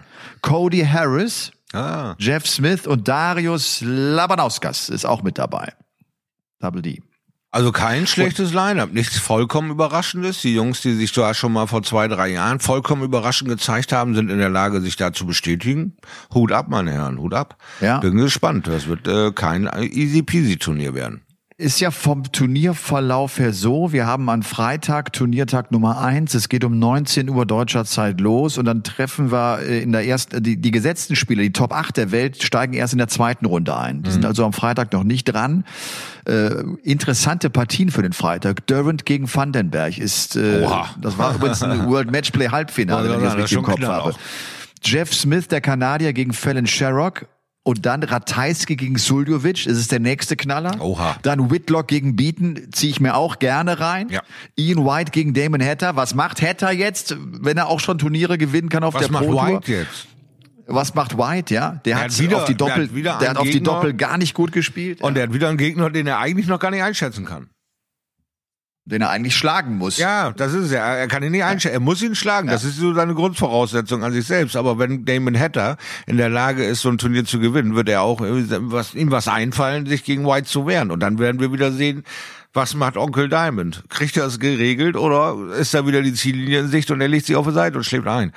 [0.41, 2.15] Cody Harris, ah.
[2.17, 5.73] Jeff Smith und Darius Labanauskas ist auch mit dabei.
[6.59, 7.01] Double D.
[7.53, 10.41] Also kein schlechtes Line-up, nichts vollkommen überraschendes.
[10.41, 14.15] Die Jungs, die sich da schon mal vor zwei, drei Jahren vollkommen überraschend gezeigt haben,
[14.15, 15.97] sind in der Lage, sich da zu bestätigen.
[16.33, 17.57] Hut ab, meine Herren, Hut ab.
[17.81, 17.99] Ja.
[17.99, 18.67] Bin gespannt.
[18.67, 21.23] Das wird äh, kein easy-peasy-Turnier werden
[21.61, 26.33] ist ja vom Turnierverlauf her so, wir haben an Freitag Turniertag Nummer eins.
[26.33, 30.05] es geht um 19 Uhr deutscher Zeit los und dann treffen wir äh, in der
[30.05, 33.45] ersten, die, die gesetzten Spieler, die Top 8 der Welt, steigen erst in der zweiten
[33.45, 34.01] Runde ein.
[34.01, 34.13] Die mhm.
[34.13, 35.63] sind also am Freitag noch nicht dran.
[36.25, 38.65] Äh, interessante Partien für den Freitag.
[38.67, 40.67] Durant gegen Vandenberg ist, äh,
[40.99, 44.11] das war übrigens ein World Matchplay Halbfinale, wenn ich das richtig im Kopf habe.
[44.11, 44.19] Auch.
[44.83, 47.27] Jeff Smith, der Kanadier, gegen Fallon Sherrock.
[47.63, 50.81] Und dann Ratajski gegen Suljovic, das ist der nächste Knaller.
[50.81, 51.17] Oha.
[51.21, 54.09] Dann Whitlock gegen Beaton, ziehe ich mir auch gerne rein.
[54.09, 54.23] Ja.
[54.55, 55.95] Ian White gegen Damon Hatter.
[55.95, 59.25] Was macht Hatter jetzt, wenn er auch schon Turniere gewinnen kann auf Was der Pro
[59.25, 59.35] Tour?
[59.35, 60.07] Was macht White jetzt?
[60.65, 61.81] Was macht White, ja?
[61.85, 64.17] Der, der hat, wieder, auf die Doppel, der hat, der hat auf die Doppel gar
[64.17, 65.01] nicht gut gespielt.
[65.01, 65.13] Und ja.
[65.13, 67.50] der hat wieder einen Gegner, den er eigentlich noch gar nicht einschätzen kann
[68.85, 69.97] den er eigentlich schlagen muss.
[69.97, 70.95] Ja, das ist es ja.
[70.95, 71.75] Er kann ihn nicht einstellen.
[71.75, 72.47] Er muss ihn schlagen.
[72.47, 72.53] Ja.
[72.53, 74.55] Das ist so seine Grundvoraussetzung an sich selbst.
[74.55, 75.77] Aber wenn Damon Hatter
[76.07, 79.27] in der Lage ist, so ein Turnier zu gewinnen, wird er auch was, ihm was
[79.27, 80.89] einfallen, sich gegen White zu wehren.
[80.89, 82.03] Und dann werden wir wieder sehen,
[82.53, 83.83] was macht Onkel Diamond?
[83.89, 87.27] Kriegt er es geregelt oder ist da wieder die Ziellinie in Sicht und er legt
[87.27, 88.33] sich auf die Seite und schläft ein?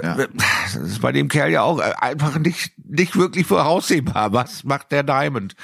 [0.00, 0.16] Ja.
[0.16, 4.32] Das ist bei dem Kerl ja auch einfach nicht, nicht wirklich voraussehbar.
[4.32, 5.54] Was macht der Diamond?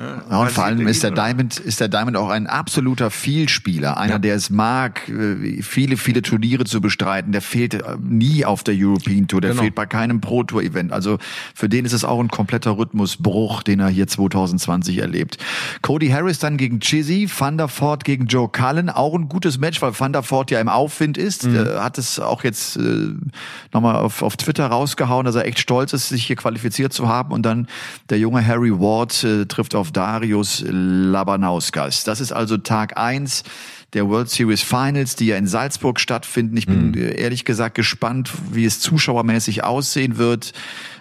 [0.00, 3.98] Ja, und vor allem ist der Diamond, ist der Diamond auch ein absoluter Vielspieler.
[3.98, 4.18] Einer, ja.
[4.18, 7.32] der es mag, äh, viele, viele Turniere zu bestreiten.
[7.32, 9.42] Der fehlt äh, nie auf der European Tour.
[9.42, 9.62] Der genau.
[9.62, 10.90] fehlt bei keinem Pro Tour Event.
[10.92, 11.18] Also
[11.54, 15.36] für den ist es auch ein kompletter Rhythmusbruch, den er hier 2020 erlebt.
[15.82, 18.88] Cody Harris dann gegen Chizzy, Van der Voort gegen Joe Cullen.
[18.88, 21.46] Auch ein gutes Match, weil Van der Voort ja im Aufwind ist.
[21.46, 21.58] Mhm.
[21.78, 23.14] Hat es auch jetzt äh,
[23.74, 27.32] nochmal auf, auf Twitter rausgehauen, dass er echt stolz ist, sich hier qualifiziert zu haben.
[27.32, 27.66] Und dann
[28.08, 32.04] der junge Harry Ward äh, trifft auf Darius Labanauskas.
[32.04, 33.44] Das ist also Tag eins
[33.92, 36.56] der World Series Finals, die ja in Salzburg stattfinden.
[36.56, 37.12] Ich bin mhm.
[37.16, 40.52] ehrlich gesagt gespannt, wie es zuschauermäßig aussehen wird.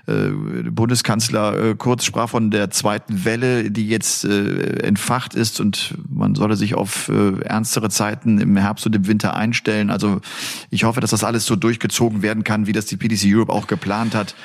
[0.10, 5.95] Äh, Bundeskanzler äh, Kurz sprach von der zweiten Welle, die jetzt äh, entfacht ist und
[6.10, 9.89] man solle sich auf ernstere Zeiten im Herbst und im Winter einstellen.
[9.89, 10.22] Also
[10.70, 13.68] ich hoffe, dass das alles so durchgezogen werden kann, wie das die PDC Europe auch
[13.68, 14.36] geplant hat.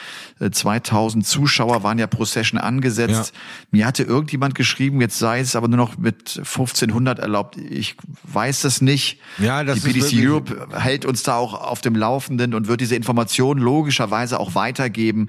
[0.51, 3.33] 2000 Zuschauer waren ja pro Session angesetzt.
[3.35, 3.41] Ja.
[3.71, 7.57] Mir hatte irgendjemand geschrieben, jetzt sei es aber nur noch mit 1500 erlaubt.
[7.57, 9.21] Ich weiß das nicht.
[9.39, 12.97] Ja, das die PDC Europe hält uns da auch auf dem Laufenden und wird diese
[12.97, 15.29] Informationen logischerweise auch weitergeben.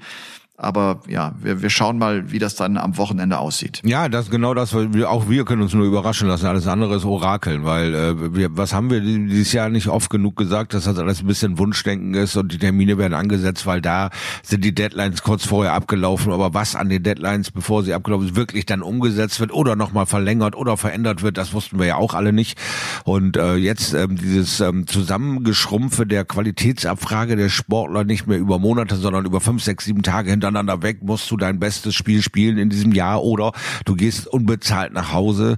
[0.58, 3.82] Aber ja, wir, wir schauen mal, wie das dann am Wochenende aussieht.
[3.84, 4.74] Ja, das genau das.
[4.74, 6.46] Wir, auch wir können uns nur überraschen lassen.
[6.46, 10.36] Alles andere ist Orakeln, weil äh, wir, was haben wir dieses Jahr nicht oft genug
[10.36, 14.08] gesagt, dass das alles ein bisschen Wunschdenken ist und die Termine werden angesetzt, weil da
[14.42, 16.32] sind die Deadlines kurz vorher abgelaufen.
[16.32, 20.06] Aber was an den Deadlines, bevor sie abgelaufen sind, wirklich dann umgesetzt wird oder nochmal
[20.06, 22.58] verlängert oder verändert wird, das wussten wir ja auch alle nicht.
[23.04, 28.96] Und äh, jetzt ähm, dieses ähm, Zusammengeschrumpfe der Qualitätsabfrage der Sportler nicht mehr über Monate,
[28.96, 32.58] sondern über fünf, sechs, sieben Tage hinter hintereinander weg, musst du dein bestes Spiel spielen
[32.58, 33.52] in diesem Jahr oder
[33.84, 35.56] du gehst unbezahlt nach Hause.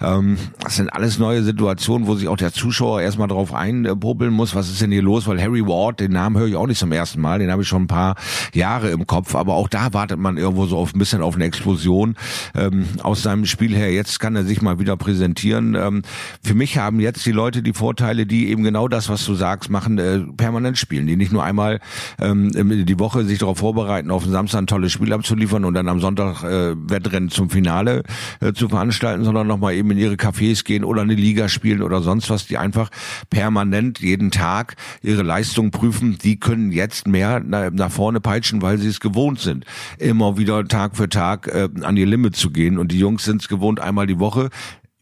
[0.00, 4.54] Ähm, das sind alles neue Situationen, wo sich auch der Zuschauer erstmal drauf einpuppeln muss,
[4.54, 6.92] was ist denn hier los, weil Harry Ward, den Namen höre ich auch nicht zum
[6.92, 8.16] ersten Mal, den habe ich schon ein paar
[8.54, 11.44] Jahre im Kopf, aber auch da wartet man irgendwo so auf ein bisschen auf eine
[11.44, 12.16] Explosion
[12.54, 13.92] ähm, aus seinem Spiel her.
[13.92, 15.74] Jetzt kann er sich mal wieder präsentieren.
[15.74, 16.02] Ähm,
[16.42, 19.70] für mich haben jetzt die Leute die Vorteile, die eben genau das, was du sagst,
[19.70, 21.80] machen, äh, permanent spielen, die nicht nur einmal
[22.20, 22.50] ähm,
[22.86, 26.42] die Woche sich darauf vorbereiten auf Samstag ein tolles Spiel abzuliefern und dann am Sonntag
[26.42, 28.02] äh, Wettrennen zum Finale
[28.40, 32.00] äh, zu veranstalten, sondern nochmal eben in ihre Cafés gehen oder eine Liga spielen oder
[32.02, 32.90] sonst was, die einfach
[33.28, 38.78] permanent jeden Tag ihre Leistung prüfen, die können jetzt mehr nach, nach vorne peitschen, weil
[38.78, 39.64] sie es gewohnt sind,
[39.98, 42.78] immer wieder Tag für Tag äh, an ihr Limit zu gehen.
[42.78, 44.50] Und die Jungs sind es gewohnt, einmal die Woche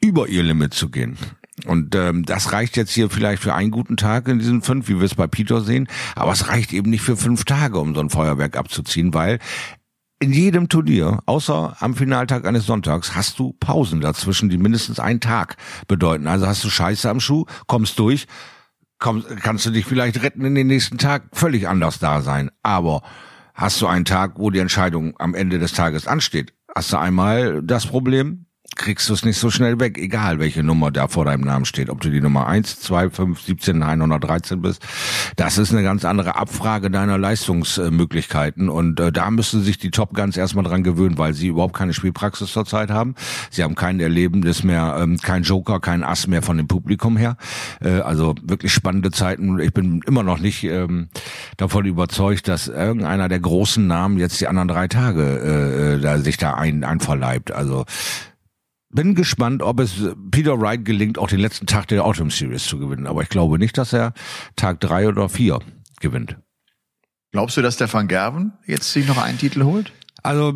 [0.01, 1.17] über ihr Limit zu gehen.
[1.67, 4.99] Und ähm, das reicht jetzt hier vielleicht für einen guten Tag in diesen fünf, wie
[4.99, 8.01] wir es bei Peter sehen, aber es reicht eben nicht für fünf Tage, um so
[8.01, 9.39] ein Feuerwerk abzuziehen, weil
[10.21, 15.21] in jedem Turnier, außer am Finaltag eines Sonntags, hast du Pausen dazwischen, die mindestens einen
[15.21, 15.57] Tag
[15.87, 16.27] bedeuten.
[16.27, 18.27] Also hast du Scheiße am Schuh, kommst durch,
[18.99, 22.51] kommst, kannst du dich vielleicht retten in den nächsten Tag, völlig anders da sein.
[22.63, 23.03] Aber
[23.55, 27.63] hast du einen Tag, wo die Entscheidung am Ende des Tages ansteht, hast du einmal
[27.63, 28.47] das Problem,
[28.79, 31.91] kriegst du es nicht so schnell weg, egal welche Nummer da vor deinem Namen steht.
[31.91, 34.83] Ob du die Nummer 1, 2, 5, 17, 113 bist.
[35.37, 38.69] Das ist eine ganz andere Abfrage deiner Leistungsmöglichkeiten.
[38.69, 41.93] Und äh, da müssen sich die Top Guns erstmal dran gewöhnen, weil sie überhaupt keine
[41.93, 43.15] Spielpraxis zurzeit haben.
[43.51, 47.37] Sie haben kein Erlebenes mehr, ähm, kein Joker, kein Ass mehr von dem Publikum her.
[47.81, 49.59] Äh, also wirklich spannende Zeiten.
[49.59, 51.09] Ich bin immer noch nicht ähm,
[51.57, 56.19] davon überzeugt, dass irgendeiner der großen Namen jetzt die anderen drei Tage äh, äh da
[56.19, 57.51] sich da ein, einverleibt.
[57.51, 57.85] Also
[58.91, 59.95] bin gespannt, ob es
[60.31, 63.07] Peter Wright gelingt, auch den letzten Tag der Autumn Series zu gewinnen.
[63.07, 64.13] Aber ich glaube nicht, dass er
[64.57, 65.61] Tag drei oder vier
[66.01, 66.37] gewinnt.
[67.33, 69.93] Glaubst du, dass der Van Gerven jetzt sich noch einen Titel holt?
[70.23, 70.55] Also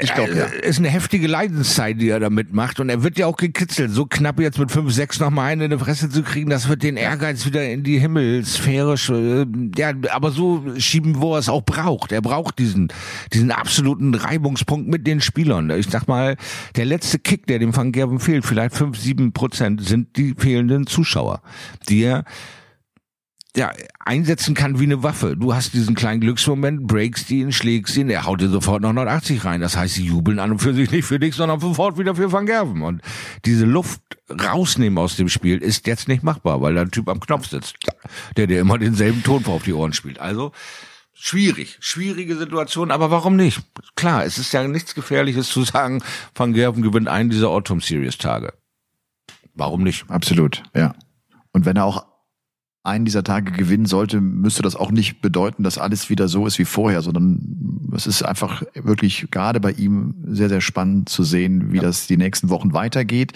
[0.00, 0.44] ich glaube, ja.
[0.44, 2.80] ist eine heftige Leidenszeit, die er damit macht.
[2.80, 3.90] Und er wird ja auch gekitzelt.
[3.92, 6.82] So knapp jetzt mit 5, 6 nochmal einen in die Fresse zu kriegen, das wird
[6.82, 11.62] den Ehrgeiz wieder in die Himmelsphäre, äh, ja, aber so schieben, wo er es auch
[11.62, 12.12] braucht.
[12.12, 12.88] Er braucht diesen,
[13.32, 15.70] diesen absoluten Reibungspunkt mit den Spielern.
[15.70, 16.36] Ich sag mal,
[16.76, 20.86] der letzte Kick, der dem Van Gerven fehlt, vielleicht 5, 7 Prozent, sind die fehlenden
[20.86, 21.42] Zuschauer,
[21.88, 22.24] die er
[23.56, 25.36] ja, einsetzen kann wie eine Waffe.
[25.36, 29.44] Du hast diesen kleinen Glücksmoment, breakst ihn, schlägst ihn, er haut dir sofort noch 180
[29.44, 29.60] rein.
[29.60, 32.30] Das heißt, sie jubeln an und für sich nicht für dich, sondern sofort wieder für
[32.30, 32.82] Van Gerven.
[32.82, 33.02] Und
[33.44, 37.20] diese Luft rausnehmen aus dem Spiel ist jetzt nicht machbar, weil da ein Typ am
[37.20, 37.76] Knopf sitzt,
[38.36, 40.20] der dir immer denselben Ton auf die Ohren spielt.
[40.20, 40.52] Also,
[41.14, 43.60] schwierig, schwierige Situation, aber warum nicht?
[43.96, 46.02] Klar, es ist ja nichts Gefährliches zu sagen,
[46.34, 48.52] Van Gerven gewinnt einen dieser Autumn Series Tage.
[49.54, 50.08] Warum nicht?
[50.08, 50.94] Absolut, ja.
[51.52, 52.06] Und wenn er auch
[52.88, 56.58] einen dieser Tage gewinnen sollte, müsste das auch nicht bedeuten, dass alles wieder so ist
[56.58, 61.72] wie vorher, sondern es ist einfach wirklich gerade bei ihm sehr, sehr spannend zu sehen,
[61.72, 61.82] wie ja.
[61.82, 63.32] das die nächsten Wochen weitergeht.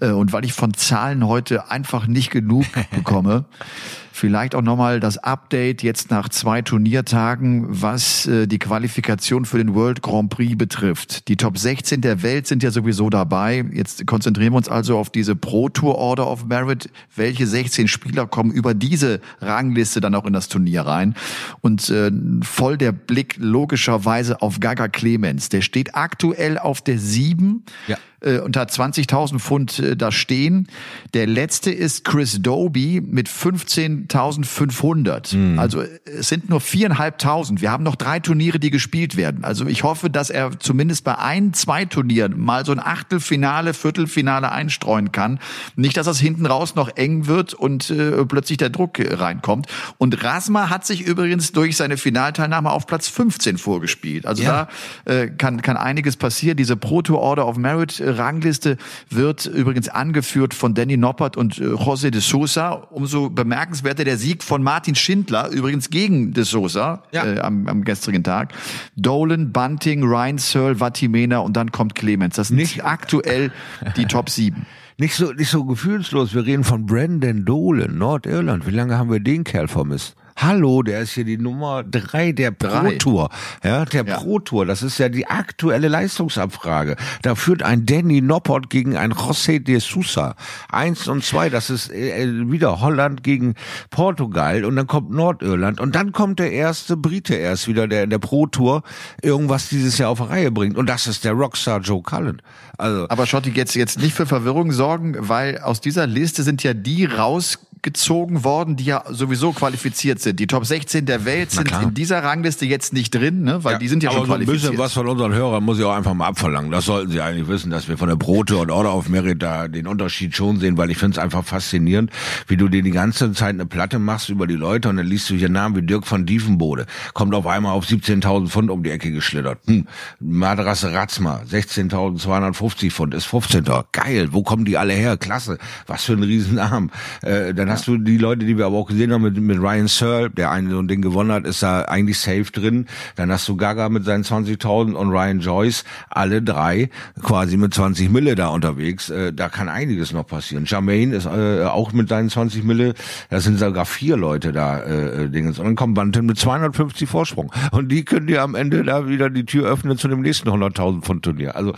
[0.00, 3.46] Äh, und weil ich von Zahlen heute einfach nicht genug bekomme,
[4.20, 9.74] Vielleicht auch nochmal das Update jetzt nach zwei Turniertagen, was äh, die Qualifikation für den
[9.74, 11.26] World Grand Prix betrifft.
[11.28, 13.64] Die Top 16 der Welt sind ja sowieso dabei.
[13.72, 16.90] Jetzt konzentrieren wir uns also auf diese Pro Tour Order of Merit.
[17.16, 21.14] Welche 16 Spieler kommen über diese Rangliste dann auch in das Turnier rein?
[21.62, 22.12] Und äh,
[22.42, 25.48] voll der Blick logischerweise auf Gaga Clemens.
[25.48, 27.64] Der steht aktuell auf der 7.
[27.88, 30.68] Ja äh, unter 20.000 Pfund äh, da stehen.
[31.14, 35.36] Der letzte ist Chris Doby mit 15.500.
[35.36, 35.58] Mhm.
[35.58, 37.62] Also es sind nur viereinhalbtausend.
[37.62, 39.44] Wir haben noch drei Turniere, die gespielt werden.
[39.44, 44.52] Also ich hoffe, dass er zumindest bei ein, zwei Turnieren mal so ein Achtelfinale, Viertelfinale
[44.52, 45.38] einstreuen kann.
[45.76, 49.66] Nicht, dass das hinten raus noch eng wird und äh, plötzlich der Druck reinkommt.
[49.98, 54.26] Und Rasma hat sich übrigens durch seine Finalteilnahme auf Platz 15 vorgespielt.
[54.26, 54.68] Also ja.
[55.06, 56.56] da äh, kann, kann einiges passieren.
[56.56, 58.76] Diese Proto Order of Merit äh, Rangliste
[59.08, 62.72] wird übrigens angeführt von Danny Noppert und äh, José de Sosa.
[62.90, 67.24] Umso bemerkenswerter der Sieg von Martin Schindler, übrigens gegen de Sosa ja.
[67.24, 68.52] äh, am, am gestrigen Tag.
[68.96, 72.36] Dolan, Bunting, Ryan Searle, Vatimena und dann kommt Clemens.
[72.36, 73.52] Das sind nicht aktuell
[73.96, 74.66] die Top 7
[75.00, 76.34] nicht so, nicht so gefühlslos.
[76.34, 78.66] Wir reden von Brandon Dolan, Nordirland.
[78.66, 80.14] Wie lange haben wir den Kerl vermisst?
[80.42, 83.28] Hallo, der ist hier die Nummer drei der Pro Tour.
[83.62, 84.16] Ja, der ja.
[84.16, 84.64] Pro Tour.
[84.64, 86.96] Das ist ja die aktuelle Leistungsabfrage.
[87.20, 90.36] Da führt ein Danny Noppert gegen ein José de Sousa.
[90.70, 93.54] Eins und zwei, das ist äh, wieder Holland gegen
[93.90, 98.10] Portugal und dann kommt Nordirland und dann kommt der erste Brite erst wieder, der in
[98.10, 98.82] der Pro Tour
[99.20, 102.40] irgendwas dieses Jahr auf Reihe bringt und das ist der Rockstar Joe Cullen.
[102.78, 103.06] Also.
[103.10, 107.04] Aber Schotti, jetzt, jetzt nicht für Verwirrung sorgen, weil aus dieser Liste sind ja die
[107.04, 110.38] raus gezogen worden, die ja sowieso qualifiziert sind.
[110.38, 113.64] Die Top 16 der Welt sind in dieser Rangliste jetzt nicht drin, ne?
[113.64, 114.64] weil ja, die sind ja schon qualifiziert.
[114.64, 116.70] ein bisschen was von unseren Hörern muss ich auch einfach mal abverlangen.
[116.70, 119.68] Das sollten sie eigentlich wissen, dass wir von der Brote und Order of Merit da
[119.68, 122.10] den Unterschied schon sehen, weil ich finde es einfach faszinierend,
[122.46, 125.30] wie du dir die ganze Zeit eine Platte machst über die Leute und dann liest
[125.30, 128.90] du hier Namen wie Dirk von Diefenbode, kommt auf einmal auf 17.000 Pfund um die
[128.90, 129.58] Ecke geschlittert.
[129.66, 129.86] Hm.
[130.20, 133.64] Madrasse Ratzma, 16.250 Pfund, ist 15.
[133.92, 135.16] Geil, wo kommen die alle her?
[135.16, 136.90] Klasse, was für ein Riesenarm.
[137.22, 139.88] Äh, dann hast du die Leute, die wir aber auch gesehen haben, mit, mit Ryan
[139.88, 142.86] Searle, der einen so ein Ding gewonnen hat, ist da eigentlich safe drin.
[143.16, 146.90] Dann hast du Gaga mit seinen 20.000 und Ryan Joyce, alle drei
[147.22, 149.10] quasi mit 20 Mille da unterwegs.
[149.10, 150.64] Äh, da kann einiges noch passieren.
[150.66, 152.94] Jermaine ist äh, auch mit seinen 20 Mille,
[153.28, 155.58] da sind sogar vier Leute da, äh, Dingens.
[155.58, 157.52] Und dann kommt Banten mit 250 Vorsprung.
[157.70, 161.02] Und die können dir am Ende da wieder die Tür öffnen zu dem nächsten 100.000
[161.02, 161.56] Pfund Turnier.
[161.56, 161.74] Also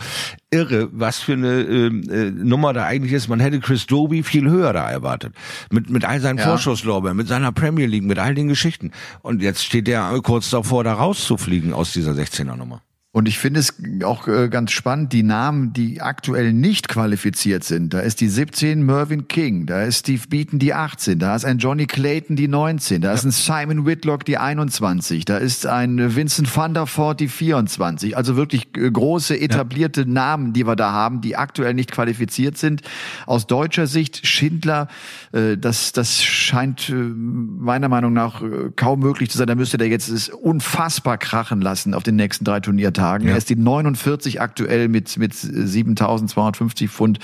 [0.51, 3.27] irre, was für eine ähm, äh, Nummer da eigentlich ist.
[3.27, 5.33] Man hätte Chris Doby viel höher da erwartet.
[5.71, 6.45] Mit, mit all seinen ja.
[6.45, 8.91] Vorschusslorbeeren, mit seiner Premier League, mit all den Geschichten.
[9.21, 12.81] Und jetzt steht der kurz davor, da rauszufliegen aus dieser 16er Nummer.
[13.15, 17.93] Und ich finde es auch äh, ganz spannend, die Namen, die aktuell nicht qualifiziert sind.
[17.93, 21.59] Da ist die 17 Mervyn King, da ist Steve Beaton die 18, da ist ein
[21.59, 23.13] Johnny Clayton die 19, da ja.
[23.13, 28.17] ist ein Simon Whitlock die 21, da ist ein Vincent van der Voort die 24.
[28.17, 30.07] Also wirklich äh, große etablierte ja.
[30.07, 32.81] Namen, die wir da haben, die aktuell nicht qualifiziert sind.
[33.27, 34.87] Aus deutscher Sicht Schindler,
[35.33, 38.41] äh, das, das scheint meiner Meinung nach
[38.75, 39.45] kaum möglich zu sein.
[39.45, 43.02] Da müsste der jetzt es unfassbar krachen lassen auf den nächsten drei Turniertagen.
[43.03, 43.25] Tagen.
[43.25, 43.31] Ja.
[43.31, 47.19] Er ist die 49 aktuell mit, mit 7250 Pfund.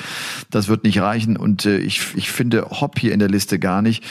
[0.50, 1.38] Das wird nicht reichen.
[1.38, 4.04] Und äh, ich, ich finde Hopp hier in der Liste gar nicht.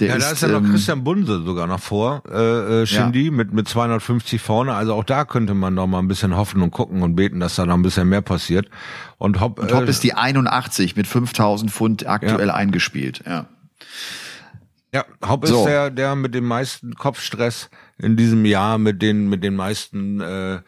[0.00, 2.86] Der ja, ist, da ist ja noch ähm, Christian Bunse sogar noch vor, äh, äh,
[2.86, 3.30] Shindy, ja.
[3.30, 4.74] mit, mit 250 vorne.
[4.74, 7.54] Also auch da könnte man noch mal ein bisschen hoffen und gucken und beten, dass
[7.54, 8.68] da noch ein bisschen mehr passiert.
[9.18, 12.54] Und Hopp, und Hopp äh, ist die 81 mit 5000 Pfund aktuell ja.
[12.54, 13.46] eingespielt, ja.
[14.94, 15.60] Ja, Hopp so.
[15.60, 20.20] ist der, der mit dem meisten Kopfstress in diesem Jahr, mit den, mit den meisten,
[20.20, 20.60] äh,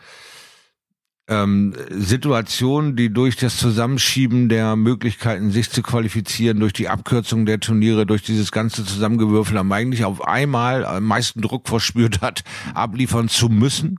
[1.28, 7.60] ähm, Situationen, die durch das Zusammenschieben der Möglichkeiten, sich zu qualifizieren, durch die Abkürzung der
[7.60, 12.44] Turniere, durch dieses ganze Zusammengewürfel, am eigentlich auf einmal am meisten Druck verspürt hat,
[12.74, 13.98] abliefern zu müssen.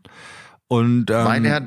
[0.67, 1.61] Und ähm, er,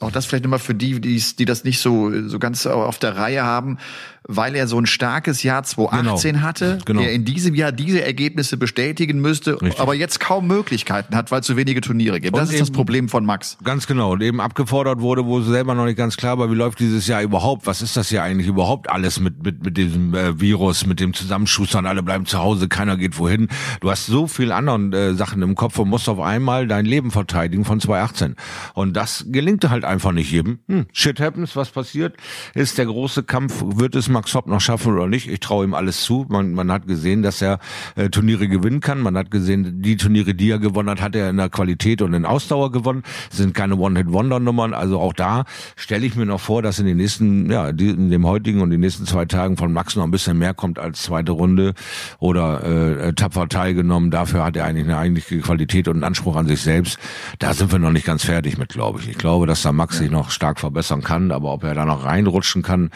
[0.00, 3.16] auch das vielleicht nochmal für die, die, die das nicht so, so ganz auf der
[3.16, 3.78] Reihe haben,
[4.26, 6.44] weil er so ein starkes Jahr 2018 genau.
[6.44, 7.00] hatte, genau.
[7.00, 9.80] der in diesem Jahr diese Ergebnisse bestätigen müsste, Richtig.
[9.80, 12.34] aber jetzt kaum Möglichkeiten hat, weil es zu wenige Turniere gibt.
[12.34, 13.56] Und das ist das Problem von Max.
[13.64, 14.12] Ganz genau.
[14.12, 17.22] Und eben abgefordert wurde, wo selber noch nicht ganz klar war, wie läuft dieses Jahr
[17.22, 17.66] überhaupt?
[17.66, 21.14] Was ist das hier eigentlich überhaupt alles mit, mit, mit diesem äh, Virus, mit dem
[21.14, 21.86] Zusammenschustern?
[21.86, 23.48] Alle bleiben zu Hause, keiner geht wohin.
[23.80, 27.10] Du hast so viel anderen äh, Sachen im Kopf und musst auf einmal dein Leben
[27.10, 28.36] verteidigen von 2018.
[28.74, 30.58] Und das gelingt halt einfach nicht jedem.
[30.68, 32.16] Hm, shit happens, was passiert?
[32.54, 35.28] Ist der große Kampf, wird es Max Hopp noch schaffen oder nicht?
[35.28, 36.26] Ich traue ihm alles zu.
[36.28, 37.58] Man, man hat gesehen, dass er
[37.96, 39.00] äh, Turniere gewinnen kann.
[39.00, 42.14] Man hat gesehen, die Turniere, die er gewonnen hat, hat er in der Qualität und
[42.14, 43.02] in Ausdauer gewonnen.
[43.28, 44.74] Das sind keine One-Hit-Wonder-Nummern.
[44.74, 45.44] Also auch da
[45.76, 48.80] stelle ich mir noch vor, dass in den nächsten, ja, in dem heutigen und den
[48.80, 51.74] nächsten zwei Tagen von Max noch ein bisschen mehr kommt als zweite Runde
[52.18, 54.10] oder äh, tapfer teilgenommen.
[54.10, 56.98] Dafür hat er eigentlich eine eigentliche Qualität und einen Anspruch an sich selbst.
[57.38, 59.08] Da sind wir noch nicht ganz fertig mit, glaube ich.
[59.08, 60.02] Ich glaube, dass da Max ja.
[60.02, 62.90] sich noch stark verbessern kann, aber ob er da noch reinrutschen kann,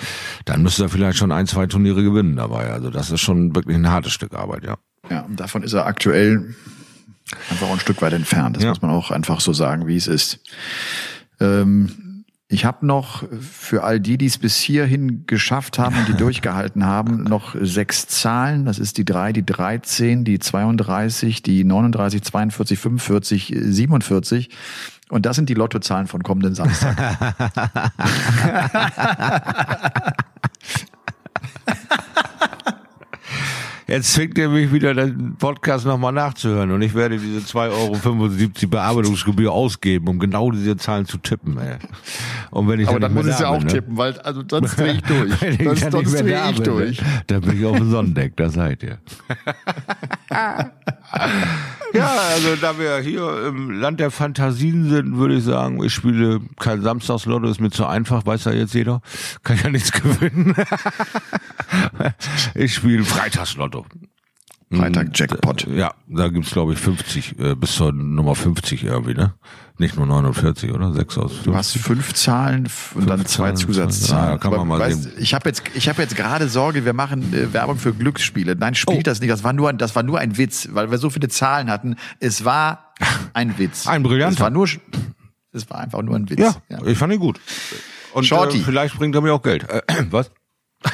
[0.45, 2.71] dann müsste er vielleicht schon ein, zwei Turniere gewinnen dabei.
[2.71, 4.77] Also das ist schon wirklich ein hartes Stück Arbeit, ja.
[5.11, 6.55] Ja, und davon ist er aktuell
[7.51, 8.57] einfach ein Stück weit entfernt.
[8.57, 8.71] Das ja.
[8.71, 10.41] muss man auch einfach so sagen, wie es ist.
[11.41, 16.15] Ähm, ich habe noch für all die, die es bis hierhin geschafft haben und die
[16.17, 18.67] durchgehalten haben, noch sechs Zahlen.
[18.67, 24.51] Das ist die drei, die 13, die 32, die 39, 42, 45, 47.
[25.09, 26.97] Und das sind die Lottozahlen von kommenden Samstag.
[33.87, 38.69] Jetzt zwingt er mich wieder, den Podcast nochmal nachzuhören und ich werde diese 2,75 Euro
[38.69, 41.59] Bearbeitungsgebühr ausgeben, um genau diese Zahlen zu tippen.
[41.59, 41.77] Ey.
[42.51, 43.67] Und wenn ich Aber dann, dann muss ich ja auch ne?
[43.67, 45.41] tippen, weil also sonst drehe ich durch.
[45.43, 47.01] wenn ich sonst sonst drehe ich durch.
[47.01, 47.07] Ne?
[47.27, 48.99] Dann bin ich auf dem Sonnendeck, das seid ihr.
[51.93, 56.41] ja, also da wir hier im Land der Fantasien sind, würde ich sagen, ich spiele
[56.59, 59.03] kein Samstagslotto, ist mir zu einfach, weiß ja jetzt jeder.
[59.43, 60.55] Kann ja nichts gewinnen.
[62.55, 63.74] ich spiele Freitagslotto.
[64.73, 65.67] Freitag Jackpot.
[65.69, 69.35] Ja, da gibt's glaube ich 50, äh, bis zur Nummer 50 irgendwie, ne?
[69.77, 70.93] Nicht nur 49, oder?
[70.93, 71.45] Sechs aus 50.
[71.45, 74.33] Du hast fünf Zahlen und fünf dann zwei Zahlen, Zusatzzahlen.
[74.33, 75.13] Ja, kann man mal weißt, sehen.
[75.19, 78.57] Ich habe jetzt, ich habe jetzt gerade Sorge, wir machen äh, Werbung für Glücksspiele.
[78.57, 79.03] Nein, spielt oh.
[79.03, 79.31] das nicht.
[79.31, 81.97] Das war nur, das war nur ein Witz, weil wir so viele Zahlen hatten.
[82.21, 82.95] Es war
[83.35, 83.87] ein Witz.
[83.87, 84.35] ein brillanter.
[84.35, 84.69] Es war nur,
[85.53, 86.39] es war einfach nur ein Witz.
[86.39, 86.85] Ja, ja.
[86.87, 87.41] ich fand ihn gut.
[88.13, 88.59] Und Shorty.
[88.59, 89.69] Äh, vielleicht bringt er mir auch Geld.
[89.69, 90.31] Äh, was?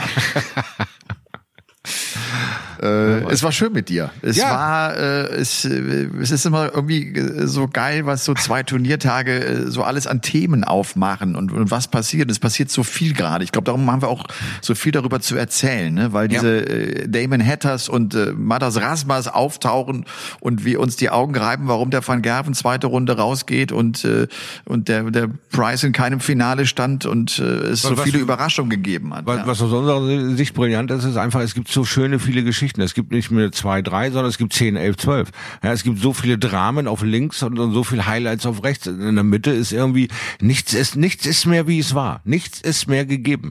[2.81, 4.11] Äh, es war schön mit dir.
[4.23, 4.51] Es ja.
[4.51, 9.33] war, äh, es, äh, es ist immer irgendwie äh, so geil, was so zwei Turniertage
[9.33, 12.31] äh, so alles an Themen aufmachen und, und was passiert.
[12.31, 13.45] Es passiert so viel gerade.
[13.45, 14.25] Ich glaube, darum haben wir auch
[14.63, 16.13] so viel darüber zu erzählen, ne?
[16.15, 16.63] weil diese ja.
[16.63, 20.07] äh, Damon Hatters und äh, Madas Rasmas auftauchen
[20.41, 24.27] und wir uns die Augen reiben, warum der Van Gerven zweite Runde rausgeht und äh,
[24.65, 28.71] und der der Price in keinem Finale stand und äh, es was, so viele Überraschungen
[28.71, 29.27] gegeben hat.
[29.27, 29.47] Was, ja.
[29.47, 32.81] was aus unserer Sicht brillant ist, ist einfach, es gibt so schöne viele Geschichten Geschichten.
[32.83, 35.31] Es gibt nicht mehr zwei, drei, sondern es gibt zehn, elf, zwölf.
[35.63, 38.87] Ja, es gibt so viele Dramen auf links und, und so viele Highlights auf rechts.
[38.87, 40.09] In der Mitte ist irgendwie
[40.41, 42.21] nichts ist nichts ist mehr wie es war.
[42.25, 43.51] Nichts ist mehr gegeben.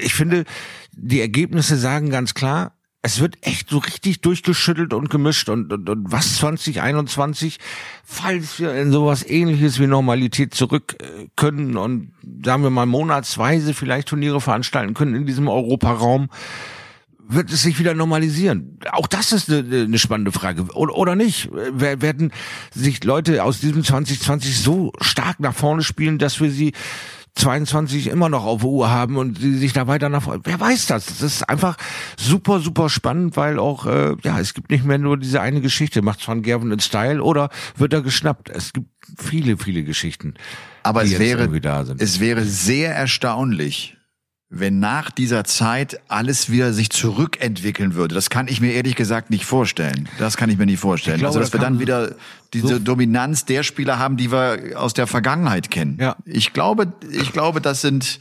[0.00, 0.44] Ich finde,
[0.92, 5.88] die Ergebnisse sagen ganz klar, es wird echt so richtig durchgeschüttelt und gemischt und, und,
[5.88, 7.58] und was 2021,
[8.04, 12.10] falls wir in sowas ähnliches wie Normalität zurück äh, können und
[12.44, 16.28] sagen wir mal monatsweise vielleicht Turniere veranstalten können in diesem Europaraum,
[17.28, 18.78] wird es sich wieder normalisieren?
[18.92, 20.64] Auch das ist eine, eine spannende Frage.
[20.74, 21.50] Oder, oder nicht?
[21.52, 22.32] Werden
[22.74, 26.72] sich Leute aus diesem 2020 so stark nach vorne spielen, dass wir sie
[27.38, 30.40] 22 immer noch auf Uhr haben und sie sich da weiter nach vorne.
[30.44, 31.06] Wer weiß das?
[31.06, 31.76] Das ist einfach
[32.18, 36.02] super, super spannend, weil auch, äh, ja, es gibt nicht mehr nur diese eine Geschichte.
[36.02, 38.50] Macht Van Gerven in Style oder wird er geschnappt?
[38.50, 40.34] Es gibt viele, viele Geschichten.
[40.82, 41.48] Aber es wäre,
[41.98, 43.97] es wäre sehr erstaunlich,
[44.50, 48.14] wenn nach dieser Zeit alles wieder sich zurückentwickeln würde.
[48.14, 50.08] Das kann ich mir ehrlich gesagt nicht vorstellen.
[50.18, 51.18] Das kann ich mir nicht vorstellen.
[51.18, 52.14] Glaube, also, dass das wir dann wieder
[52.54, 55.98] diese so Dominanz der Spieler haben, die wir aus der Vergangenheit kennen.
[56.00, 56.16] Ja.
[56.24, 58.20] Ich glaube, ich glaube, das sind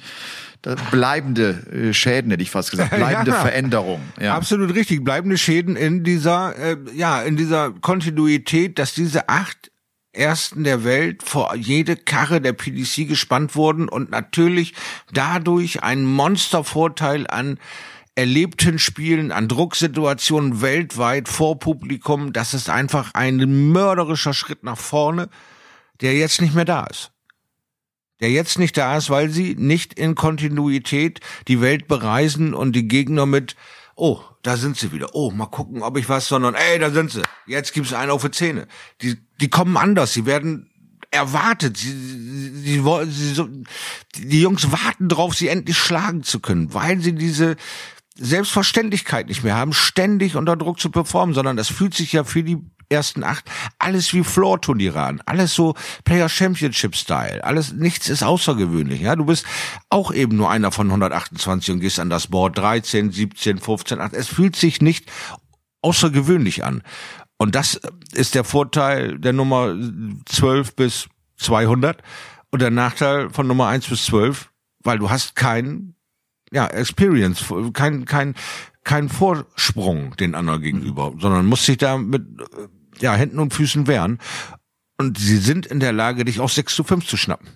[0.91, 4.03] bleibende äh, Schäden, hätte ich fast gesagt, bleibende ja, Veränderungen.
[4.19, 4.35] Ja.
[4.35, 9.71] Absolut richtig, bleibende Schäden in dieser, äh, ja, in dieser Kontinuität, dass diese acht
[10.17, 14.73] ersten der Welt vor jede Karre der PDC gespannt wurden und natürlich
[15.13, 17.59] dadurch ein Monstervorteil an
[18.15, 22.33] erlebten Spielen, an Drucksituationen weltweit vor Publikum.
[22.33, 25.29] Das ist einfach ein mörderischer Schritt nach vorne,
[26.01, 27.11] der jetzt nicht mehr da ist.
[28.19, 32.87] Der jetzt nicht da ist, weil sie nicht in Kontinuität die Welt bereisen und die
[32.87, 33.55] Gegner mit
[33.97, 35.13] oh, da sind sie wieder.
[35.13, 37.23] Oh, mal gucken, ob ich was, sondern ey, da sind sie.
[37.45, 38.67] Jetzt gibt's einen auf die Zähne.
[39.01, 40.13] Die, die kommen anders.
[40.13, 40.69] Sie werden
[41.11, 41.77] erwartet.
[41.77, 43.49] Sie, sie, sie, sie, so,
[44.15, 47.57] die Jungs warten drauf, sie endlich schlagen zu können, weil sie diese
[48.15, 52.43] Selbstverständlichkeit nicht mehr haben, ständig unter Druck zu performen, sondern das fühlt sich ja für
[52.43, 52.57] die
[52.89, 53.45] ersten acht
[53.79, 59.01] alles wie Floor-Turniere an, alles so Player Championship Style, alles nichts ist außergewöhnlich.
[59.01, 59.45] Ja, du bist
[59.89, 64.13] auch eben nur einer von 128 und gehst an das Board 13, 17, 15, 8.
[64.13, 65.11] Es fühlt sich nicht
[65.81, 66.83] außergewöhnlich an.
[67.37, 67.79] Und das
[68.13, 69.75] ist der Vorteil der Nummer
[70.25, 71.07] 12 bis
[71.37, 72.01] 200.
[72.49, 74.49] Und der Nachteil von Nummer 1 bis 12,
[74.83, 75.95] weil du hast keinen,
[76.51, 78.35] ja, Experience, kein, kein,
[78.83, 82.25] kein Vorsprung den anderen gegenüber, sondern musst dich da mit,
[83.01, 84.19] ja, Händen und Füßen wehren.
[84.97, 87.47] Und sie sind in der Lage, dich auch 6 zu 5 zu schnappen.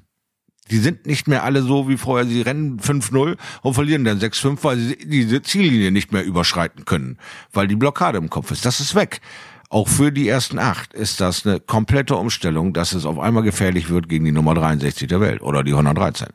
[0.69, 2.25] Die sind nicht mehr alle so wie vorher.
[2.25, 7.17] Sie rennen 5-0 und verlieren dann 6-5, weil sie diese Ziellinie nicht mehr überschreiten können,
[7.51, 8.65] weil die Blockade im Kopf ist.
[8.65, 9.21] Das ist weg.
[9.69, 13.89] Auch für die ersten acht ist das eine komplette Umstellung, dass es auf einmal gefährlich
[13.89, 16.27] wird gegen die Nummer 63 der Welt oder die 113.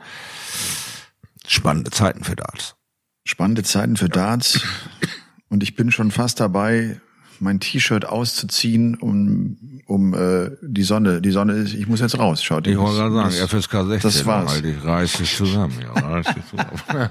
[1.46, 2.76] Spannende Zeiten für Darts.
[3.24, 4.61] Spannende Zeiten für Darts.
[5.48, 7.00] Und ich bin schon fast dabei,
[7.41, 9.57] mein T-Shirt auszuziehen, um
[9.87, 11.20] um äh, die Sonne.
[11.20, 12.66] Die Sonne ist, ich muss jetzt raus, schaut.
[12.66, 14.01] Ich wollte gerade sagen, FSK 16.
[14.03, 14.55] Das war's.
[14.55, 15.74] Halt, ich reiß dich zusammen.
[15.80, 16.70] Ja, reiß dich zusammen.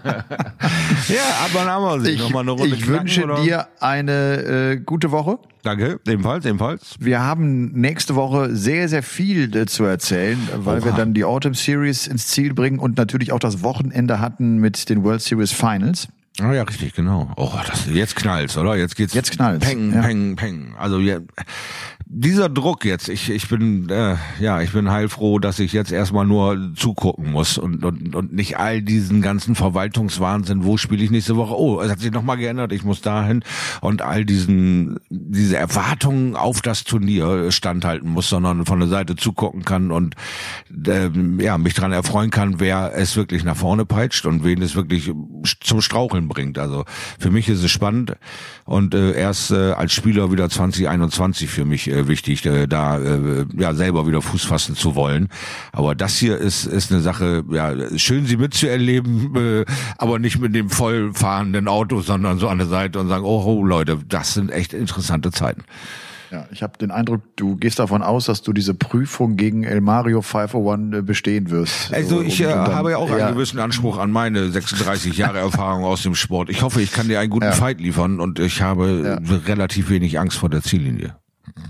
[1.07, 2.11] ja aber dann haben wir.
[2.11, 3.41] Ich, Nochmal eine Runde ich wünsche oder?
[3.41, 5.39] dir eine äh, gute Woche.
[5.63, 6.95] Danke, ebenfalls, ebenfalls.
[6.99, 10.85] Wir haben nächste Woche sehr, sehr viel äh, zu erzählen, weil Oha.
[10.85, 14.89] wir dann die Autumn Series ins Ziel bringen und natürlich auch das Wochenende hatten mit
[14.89, 16.09] den World Series Finals.
[16.41, 17.31] Ah ja, richtig, genau.
[17.37, 18.75] Oh, das, jetzt knallt's, oder?
[18.75, 19.13] Jetzt geht's.
[19.13, 20.01] Jetzt knallt's, Peng, ja.
[20.01, 20.75] peng, peng.
[20.77, 21.19] Also ja,
[22.07, 26.25] dieser Druck jetzt, ich, ich bin, äh, ja, ich bin heilfroh, dass ich jetzt erstmal
[26.25, 31.35] nur zugucken muss und, und, und nicht all diesen ganzen Verwaltungswahnsinn, wo spiele ich nächste
[31.35, 31.57] Woche?
[31.57, 33.43] Oh, es hat sich nochmal geändert, ich muss dahin
[33.81, 39.65] und all diesen, diese Erwartungen auf das Turnier standhalten muss, sondern von der Seite zugucken
[39.65, 40.15] kann und
[40.85, 44.75] ähm, ja, mich dran erfreuen kann, wer es wirklich nach vorne peitscht und wen es
[44.75, 45.11] wirklich
[45.61, 46.57] zum Straucheln bringt.
[46.57, 46.85] Also
[47.19, 48.15] für mich ist es spannend
[48.65, 53.45] und äh, erst äh, als Spieler wieder 2021 für mich äh, wichtig, äh, da äh,
[53.55, 55.29] ja selber wieder Fuß fassen zu wollen.
[55.71, 59.65] Aber das hier ist ist eine Sache, ja schön sie mitzuerleben, äh,
[59.97, 63.43] aber nicht mit dem voll fahrenden Auto, sondern so an der Seite und sagen, oh,
[63.45, 65.63] oh Leute, das sind echt interessante Zeiten.
[66.31, 69.81] Ja, ich habe den Eindruck, du gehst davon aus, dass du diese Prüfung gegen El
[69.81, 71.93] Mario 501 äh, bestehen wirst.
[71.93, 76.03] Also ich äh, habe ja auch einen gewissen Anspruch an meine 36 Jahre Erfahrung aus
[76.03, 76.49] dem Sport.
[76.49, 77.51] Ich hoffe, ich kann dir einen guten Ja.
[77.51, 81.15] Fight liefern und ich habe relativ wenig Angst vor der Ziellinie.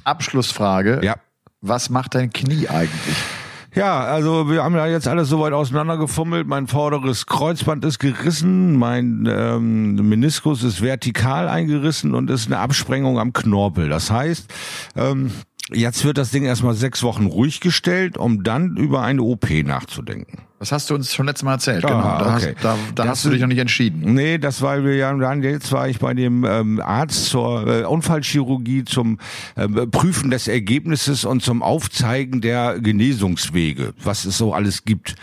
[0.03, 1.01] Abschlussfrage.
[1.03, 1.15] Ja.
[1.61, 3.15] Was macht dein Knie eigentlich?
[3.75, 6.47] Ja, also wir haben ja jetzt alles soweit auseinandergefummelt.
[6.47, 13.19] Mein vorderes Kreuzband ist gerissen, mein ähm, Meniskus ist vertikal eingerissen und ist eine Absprengung
[13.19, 13.89] am Knorpel.
[13.89, 14.49] Das heißt,
[14.95, 15.31] ähm,
[15.71, 20.39] jetzt wird das Ding erstmal sechs Wochen ruhig gestellt, um dann über eine OP nachzudenken.
[20.59, 21.83] Das hast du uns schon letztes Mal erzählt.
[21.85, 22.01] Ah, genau.
[22.01, 22.55] Da, okay.
[22.55, 24.13] hast, da, da hast du dich noch nicht entschieden.
[24.13, 27.83] Nee, das war wir ja dann jetzt war ich bei dem ähm, Arzt zur äh,
[27.83, 29.19] Unfallchirurgie zum
[29.55, 35.15] äh, Prüfen des Ergebnisses und zum Aufzeigen der Genesungswege, was es so alles gibt.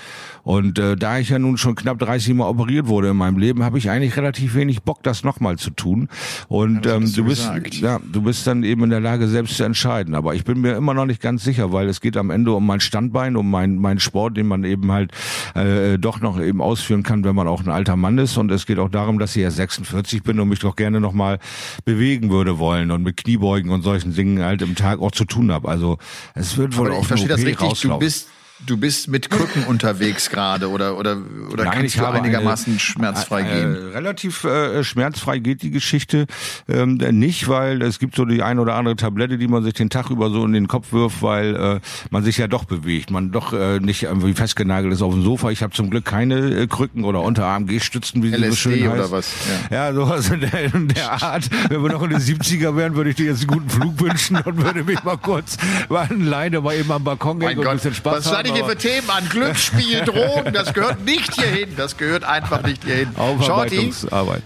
[0.45, 3.63] Und äh, da ich ja nun schon knapp 30 Mal operiert wurde in meinem Leben,
[3.63, 6.09] habe ich eigentlich relativ wenig Bock, das nochmal zu tun.
[6.49, 7.75] Und ähm, du du bist gesagt.
[7.77, 10.15] ja, du bist dann eben in der Lage, selbst zu entscheiden.
[10.15, 12.67] Aber ich bin mir immer noch nicht ganz sicher, weil es geht am Ende um
[12.67, 15.13] mein Standbein, um mein, mein Sport, den man eben halt
[15.55, 18.37] äh, doch noch eben ausführen kann, wenn man auch ein alter Mann ist.
[18.37, 21.13] Und es geht auch darum, dass ich ja 46 bin und mich doch gerne noch
[21.13, 21.39] mal
[21.85, 25.53] bewegen würde wollen und mit Kniebeugen und solchen Dingen halt im Tag auch zu tun
[25.53, 25.69] habe.
[25.69, 25.99] Also
[26.35, 27.59] es wird wohl Aber auch ich verstehe das richtig.
[27.59, 28.01] Du rauslaufen.
[28.01, 28.29] bist,
[28.67, 31.17] du bist mit Krücken unterwegs gerade oder, oder,
[31.51, 33.75] oder Nein, kannst ich du einigermaßen eine- schmerzfrei äh, gehen?
[33.93, 36.27] Relativ äh, schmerzfrei geht die Geschichte
[36.69, 39.91] ähm, nicht, weil es gibt so die ein oder andere Tablette, die man sich den
[39.91, 43.31] Tag über so in den Kopf wirft, weil äh, man sich ja doch bewegt, man
[43.33, 45.51] doch äh, nicht irgendwie festgenagelt ist auf dem Sofa.
[45.51, 48.93] Ich habe zum Glück keine äh, Krücken oder Unterarm-Gehstützen, wie sie so LSD schön heißt.
[48.95, 49.33] oder was?
[49.71, 51.49] Ja, sowas in der, in der Art.
[51.69, 54.37] Wenn wir noch in den 70er wären, würde ich dir jetzt einen guten Flug wünschen
[54.37, 55.57] und würde mich mal kurz
[55.89, 58.52] mal alleine mal eben am Balkon hängen und ein bisschen Spaß haben.
[58.53, 59.29] Ihr hier für Themen an?
[59.29, 61.71] Glücksspiel, Drogen, das gehört nicht hierhin.
[61.77, 63.09] Das gehört einfach nicht hierhin.
[63.17, 64.43] Aufarbeitungsarbeit.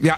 [0.00, 0.16] ja,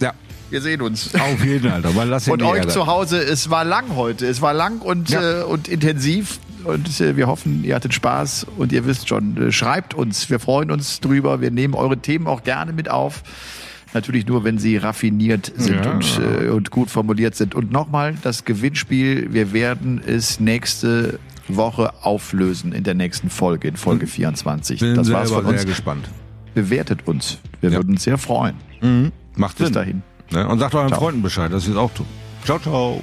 [0.00, 0.12] ja.
[0.50, 1.14] wir sehen uns.
[1.14, 2.70] Auf jeden Fall, lass Und euch ärgern.
[2.70, 4.26] zu Hause, es war lang heute.
[4.26, 5.40] Es war lang und, Ja.
[5.40, 6.38] äh, und intensiv.
[6.64, 10.30] Und äh, wir hoffen, ihr hattet Spaß und ihr wisst schon, äh, schreibt uns.
[10.30, 11.40] Wir freuen uns drüber.
[11.40, 13.22] Wir nehmen eure Themen auch gerne mit auf.
[13.94, 15.90] Natürlich nur, wenn sie raffiniert sind Ja.
[15.90, 17.54] und, äh, und gut formuliert sind.
[17.56, 19.32] Und nochmal das Gewinnspiel.
[19.32, 21.18] Wir werden es nächste
[21.48, 24.80] Woche auflösen in der nächsten Folge, in Folge 24.
[24.80, 25.56] Bin das war's von uns.
[25.62, 26.08] sehr gespannt.
[26.54, 27.38] Bewertet uns.
[27.60, 27.76] Wir Ja.
[27.78, 28.56] würden uns sehr freuen.
[29.36, 29.74] Macht Bis Sinn.
[29.74, 30.02] dahin.
[30.30, 30.46] Ne?
[30.48, 31.00] Und sagt euren Ciao.
[31.00, 32.06] Freunden Bescheid, dass sie es auch tun.
[32.44, 33.02] Ciao, ciao.